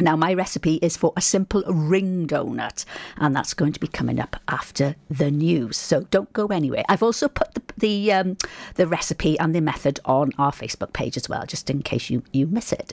Now, 0.00 0.16
my 0.16 0.34
recipe 0.34 0.80
is 0.82 0.96
for 0.96 1.12
a 1.16 1.20
simple 1.20 1.62
ring 1.68 2.26
donut, 2.26 2.84
and 3.16 3.34
that's 3.34 3.54
going 3.54 3.72
to 3.74 3.80
be 3.80 3.86
coming 3.86 4.18
up 4.18 4.36
after 4.48 4.96
the 5.08 5.30
news. 5.30 5.76
So 5.76 6.02
don't 6.10 6.32
go 6.32 6.46
anywhere. 6.46 6.82
I've 6.88 7.02
also 7.02 7.28
put 7.28 7.54
the 7.54 7.62
the, 7.76 8.12
um, 8.12 8.36
the 8.74 8.86
recipe 8.86 9.38
and 9.38 9.54
the 9.54 9.60
method 9.60 10.00
on 10.04 10.32
our 10.38 10.52
Facebook 10.52 10.92
page 10.92 11.16
as 11.16 11.28
well, 11.28 11.44
just 11.46 11.70
in 11.70 11.82
case 11.82 12.10
you, 12.10 12.22
you 12.32 12.46
miss 12.46 12.72
it. 12.72 12.92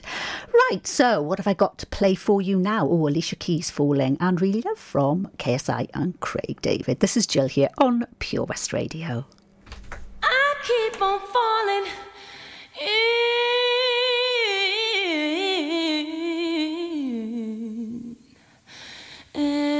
Right, 0.52 0.86
so 0.86 1.22
what 1.22 1.38
have 1.38 1.46
I 1.46 1.54
got 1.54 1.78
to 1.78 1.86
play 1.86 2.14
for 2.14 2.42
you 2.42 2.58
now? 2.58 2.86
Oh, 2.86 3.08
Alicia 3.08 3.36
Keys 3.36 3.70
Falling 3.70 4.16
and 4.20 4.40
Really 4.40 4.62
Love 4.62 4.78
from 4.78 5.30
KSI 5.38 5.88
and 5.94 6.18
Craig 6.20 6.60
David. 6.62 7.00
This 7.00 7.16
is 7.16 7.26
Jill 7.26 7.48
here 7.48 7.70
on 7.78 8.06
Pure 8.18 8.44
West 8.44 8.72
Radio. 8.72 9.24
I 10.22 10.54
keep 10.64 11.00
on 11.00 11.20
falling 11.20 11.92
in 12.80 13.61
and 19.34 19.71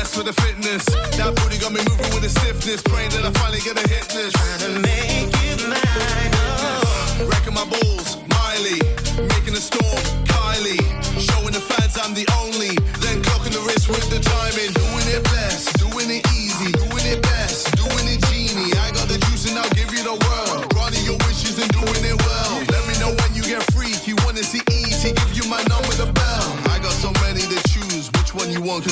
Obsessed 0.00 0.16
with 0.16 0.34
the 0.34 0.42
fitness. 0.42 0.84
That 1.18 1.36
booty 1.36 1.58
got 1.58 1.72
me 1.72 1.80
moving 1.84 2.08
with 2.14 2.22
the 2.22 2.30
stiffness. 2.30 2.80
Praying 2.80 3.10
that 3.10 3.26
I 3.26 3.30
finally 3.32 3.60
get 3.60 3.76
a 3.76 3.86
hit 3.86 4.08
this. 4.08 4.39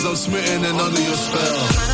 I'm 0.09 0.17
smitten 0.17 0.65
and 0.65 0.81
under 0.81 1.03
your 1.03 1.17
spell. 1.17 1.88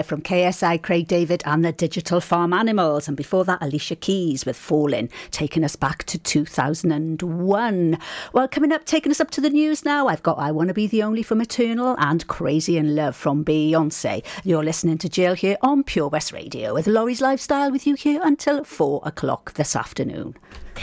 There 0.00 0.04
from 0.04 0.22
KSI, 0.22 0.80
Craig 0.80 1.08
David 1.08 1.42
and 1.44 1.62
the 1.62 1.72
Digital 1.72 2.22
Farm 2.22 2.54
Animals. 2.54 3.06
And 3.06 3.18
before 3.18 3.44
that, 3.44 3.60
Alicia 3.60 3.96
Keys 3.96 4.46
with 4.46 4.56
Falling, 4.56 5.10
taking 5.30 5.62
us 5.62 5.76
back 5.76 6.04
to 6.04 6.16
2001. 6.16 7.98
Well, 8.32 8.48
coming 8.48 8.72
up, 8.72 8.86
taking 8.86 9.12
us 9.12 9.20
up 9.20 9.30
to 9.32 9.42
the 9.42 9.50
news 9.50 9.84
now, 9.84 10.08
I've 10.08 10.22
got 10.22 10.38
I 10.38 10.52
Want 10.52 10.68
to 10.68 10.74
Be 10.74 10.86
the 10.86 11.02
Only 11.02 11.22
from 11.22 11.42
Eternal 11.42 11.96
and 11.98 12.26
Crazy 12.28 12.78
in 12.78 12.96
Love 12.96 13.14
from 13.14 13.44
Beyonce. 13.44 14.24
You're 14.42 14.64
listening 14.64 14.96
to 14.96 15.08
Jill 15.10 15.34
here 15.34 15.58
on 15.60 15.84
Pure 15.84 16.08
West 16.08 16.32
Radio 16.32 16.72
with 16.72 16.86
Lawrie's 16.86 17.20
Lifestyle 17.20 17.70
with 17.70 17.86
you 17.86 17.94
here 17.94 18.22
until 18.24 18.64
four 18.64 19.02
o'clock 19.04 19.52
this 19.52 19.76
afternoon. 19.76 20.34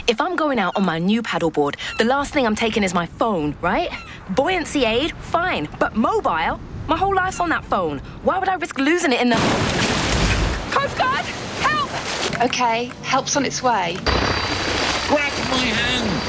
If 0.06 0.20
I'm 0.20 0.36
going 0.36 0.60
out 0.60 0.76
on 0.76 0.84
my 0.84 1.00
new 1.00 1.22
paddleboard, 1.22 1.74
the 1.98 2.04
last 2.04 2.32
thing 2.32 2.46
I'm 2.46 2.54
taking 2.54 2.84
is 2.84 2.94
my 2.94 3.06
phone, 3.06 3.56
right? 3.60 3.90
Buoyancy 4.36 4.84
aid, 4.84 5.10
fine. 5.16 5.68
But 5.80 5.96
mobile? 5.96 6.60
My 6.88 6.96
whole 6.96 7.14
life's 7.14 7.38
on 7.38 7.50
that 7.50 7.64
phone. 7.66 7.98
Why 8.22 8.38
would 8.38 8.48
I 8.48 8.54
risk 8.54 8.78
losing 8.78 9.12
it 9.12 9.20
in 9.20 9.28
the. 9.28 9.36
Coast 10.70 10.96
Guard! 10.96 11.24
Help! 11.60 11.90
Okay, 12.46 12.86
help's 13.02 13.36
on 13.36 13.44
its 13.44 13.62
way. 13.62 13.98
Grab 15.06 15.32
my 15.50 15.66
hand! 15.68 16.22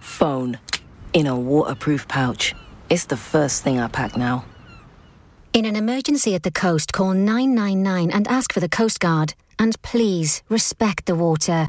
Phone. 0.00 0.58
In 1.12 1.28
a 1.28 1.38
waterproof 1.38 2.08
pouch. 2.08 2.54
It's 2.90 3.04
the 3.04 3.16
first 3.16 3.62
thing 3.62 3.78
I 3.78 3.86
pack 3.86 4.16
now. 4.16 4.44
In 5.52 5.64
an 5.64 5.76
emergency 5.76 6.34
at 6.34 6.42
the 6.42 6.50
coast, 6.50 6.92
call 6.92 7.14
999 7.14 8.10
and 8.10 8.26
ask 8.26 8.52
for 8.52 8.60
the 8.60 8.68
Coast 8.68 8.98
Guard. 8.98 9.34
And 9.60 9.80
please 9.82 10.42
respect 10.48 11.06
the 11.06 11.14
water. 11.14 11.68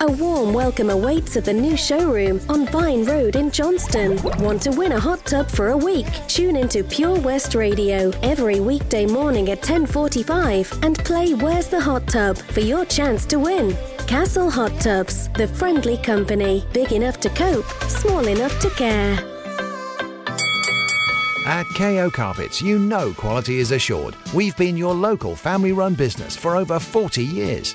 A 0.00 0.12
warm 0.12 0.52
welcome 0.52 0.90
awaits 0.90 1.38
at 1.38 1.46
the 1.46 1.54
new 1.54 1.74
showroom 1.74 2.38
on 2.50 2.66
Vine 2.66 3.06
Road 3.06 3.34
in 3.34 3.50
Johnston. 3.50 4.22
Want 4.42 4.60
to 4.62 4.70
win 4.70 4.92
a 4.92 5.00
hot 5.00 5.24
tub 5.24 5.50
for 5.50 5.70
a 5.70 5.76
week? 5.76 6.06
Tune 6.28 6.54
into 6.54 6.84
Pure 6.84 7.20
West 7.20 7.54
Radio 7.54 8.10
every 8.22 8.60
weekday 8.60 9.06
morning 9.06 9.48
at 9.48 9.62
10:45 9.62 10.70
and 10.82 10.98
play 10.98 11.32
Where's 11.32 11.68
the 11.68 11.80
Hot 11.80 12.06
Tub 12.08 12.36
for 12.36 12.60
your 12.60 12.84
chance 12.84 13.24
to 13.24 13.38
win. 13.38 13.74
Castle 14.06 14.50
Hot 14.50 14.78
Tubs, 14.82 15.30
the 15.30 15.48
friendly 15.48 15.96
company, 15.96 16.66
big 16.74 16.92
enough 16.92 17.18
to 17.20 17.30
cope, 17.30 17.64
small 17.88 18.28
enough 18.28 18.60
to 18.60 18.68
care. 18.76 19.18
At 21.46 21.64
KO 21.74 22.10
Carpets, 22.10 22.60
you 22.60 22.78
know 22.78 23.14
quality 23.14 23.60
is 23.60 23.70
assured. 23.70 24.14
We've 24.34 24.56
been 24.58 24.76
your 24.76 24.94
local 24.94 25.34
family 25.34 25.72
run 25.72 25.94
business 25.94 26.36
for 26.36 26.54
over 26.54 26.78
40 26.78 27.24
years. 27.24 27.74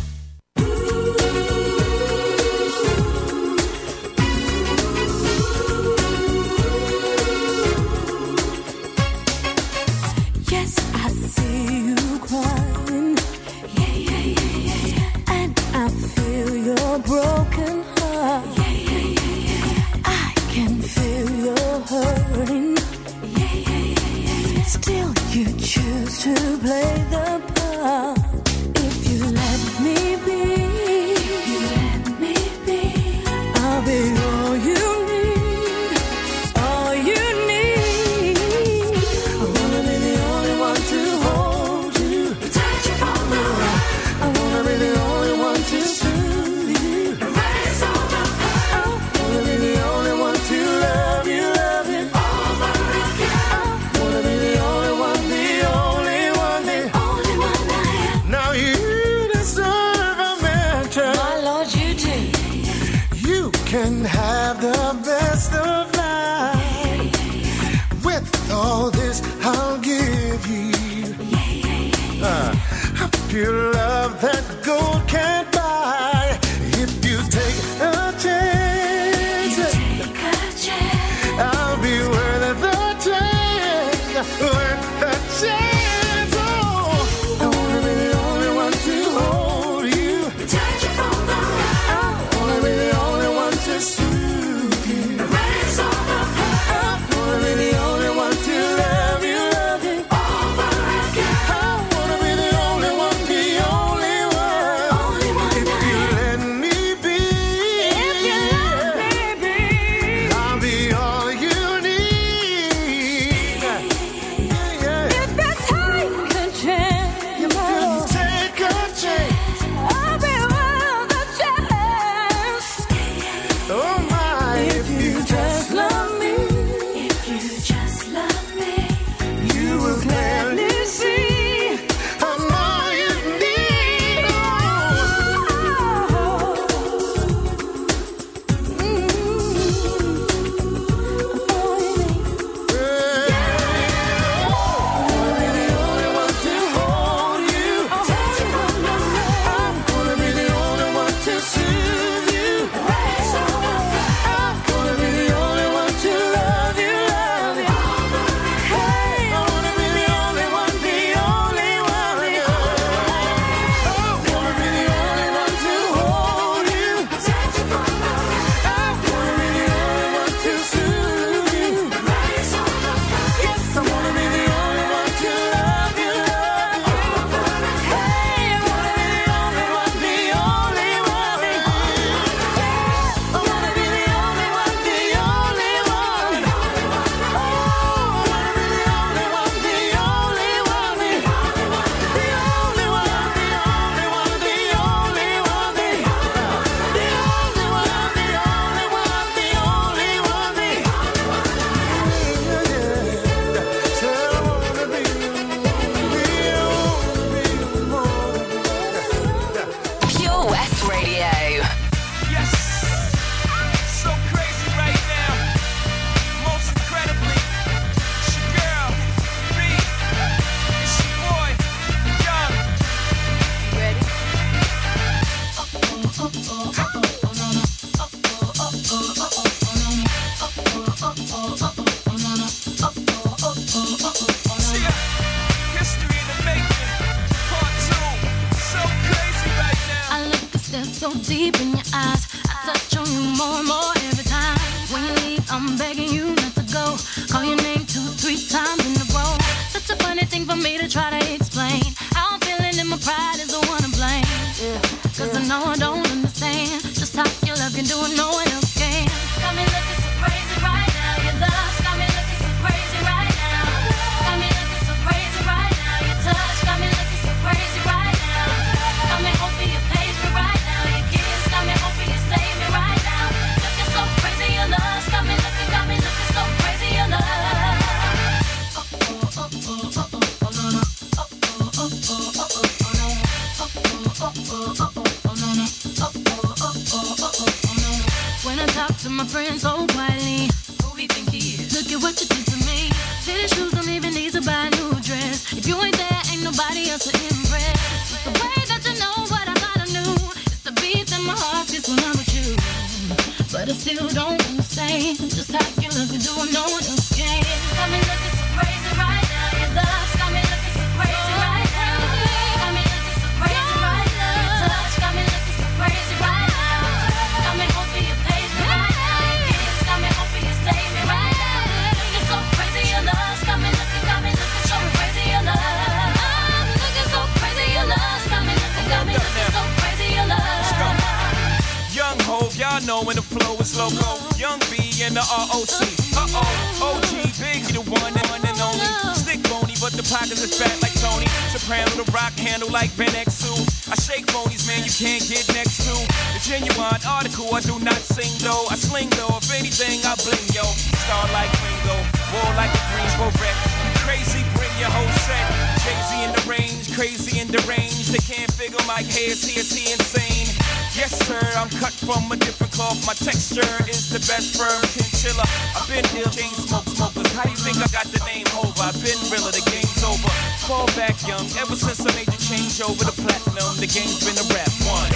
Young 334.39 334.59
B 334.71 334.77
and 335.03 335.15
the 335.15 335.23
ROC. 335.23 335.81
Uh 336.15 336.27
oh, 336.37 336.95
OG 336.95 337.35
Big, 337.39 337.63
the 337.73 337.81
one 337.81 338.13
and 338.15 338.59
only. 338.61 338.87
Stick 339.17 339.41
bony, 339.49 339.75
but 339.81 339.91
the 339.93 340.05
pockets 340.05 340.41
is 340.41 340.53
fat 340.55 340.73
like 340.81 340.95
Tony. 341.01 341.27
Soprano, 341.51 341.89
the 341.97 342.07
rock 342.11 342.33
handle 342.37 342.69
like 342.69 342.95
Ben 342.95 343.11
X2. 343.11 343.51
I 343.91 343.95
shake 343.99 344.25
phonies, 344.29 344.67
man, 344.67 344.85
you 344.85 344.93
can't 344.93 345.23
get 345.27 345.43
next 345.53 345.83
to. 345.83 345.93
The 346.37 346.41
genuine 346.41 347.01
article, 347.03 347.51
I 347.53 347.61
do 347.61 347.79
not 347.79 347.99
sing 347.99 348.31
though. 348.39 348.65
I 348.69 348.75
sling 348.75 349.09
though, 349.19 349.35
if 349.37 349.49
anything, 349.51 349.99
I 350.05 350.15
bling 350.23 350.47
yo. 350.53 350.63
Star 351.03 351.25
like 351.35 351.51
Ringo, 351.65 351.97
war 352.31 352.49
like 352.55 352.71
a 352.71 352.83
Greensboro 352.93 353.33
wreck. 353.41 353.57
Crazy, 354.05 354.41
bring 354.55 354.73
your 354.79 354.91
whole 354.93 355.13
set. 355.25 355.45
Crazy 355.83 356.17
in 356.23 356.31
the 356.31 356.43
range, 356.47 356.85
crazy 356.95 357.39
in 357.39 357.47
the 357.49 357.61
range. 357.67 358.13
They 358.13 358.23
can't 358.23 358.51
figure 358.53 358.81
my 358.87 359.01
hair, 359.01 359.33
is 359.33 359.43
he, 359.43 359.59
is 359.59 359.71
he 359.73 359.91
insane? 359.91 360.60
Yes, 360.93 361.15
sir, 361.25 361.39
I'm 361.55 361.69
cut 361.79 361.93
from 361.93 362.29
a 362.31 362.35
different 362.35 362.73
cloth. 362.73 362.99
My 363.07 363.13
texture 363.13 363.63
is 363.87 364.09
the 364.11 364.19
best 364.27 364.59
firm 364.59 364.83
chinchilla. 364.91 365.47
I've 365.71 365.87
been 365.87 366.03
ill, 366.19 366.29
chain 366.29 366.51
smoke 366.51 366.83
smokers. 366.83 367.31
How 367.31 367.43
do 367.43 367.51
you 367.51 367.55
think 367.55 367.77
I 367.79 367.87
got 367.95 368.11
the 368.11 368.19
name 368.27 368.43
over? 368.59 368.75
I've 368.75 368.99
been 368.99 369.15
realer, 369.31 369.55
the 369.55 369.63
game's 369.71 370.03
over. 370.03 370.27
Fall 370.67 370.87
back 370.99 371.15
young, 371.23 371.47
ever 371.63 371.79
since 371.79 372.03
I 372.03 372.11
made 372.11 372.27
the 372.27 372.35
change 372.43 372.83
over 372.83 373.07
to 373.07 373.15
platinum, 373.23 373.79
the 373.79 373.87
game's 373.87 374.19
been 374.19 374.35
a 374.35 374.45
rap 374.51 374.71
one. 374.83 375.11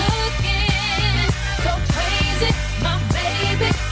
looking 0.00 1.28
so 1.60 1.76
crazy, 1.92 2.50
my 2.80 2.96
baby. 3.12 3.87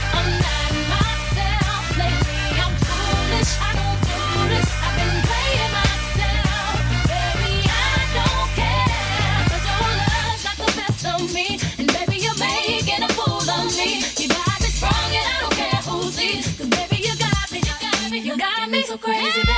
Love's 19.05 19.43
got. 19.43 19.57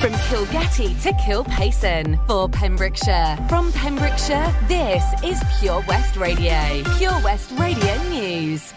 From 0.00 0.12
Kilgetty 0.12 1.02
to 1.02 1.12
Kilpaison. 1.12 2.26
For 2.26 2.46
Pembrokeshire. 2.48 3.38
From 3.48 3.72
Pembrokeshire, 3.72 4.54
this 4.68 5.02
is 5.24 5.42
Pure 5.58 5.82
West 5.88 6.16
Radio. 6.16 6.82
Pure 6.98 7.22
West 7.22 7.50
Radio 7.52 7.96
News. 8.10 8.74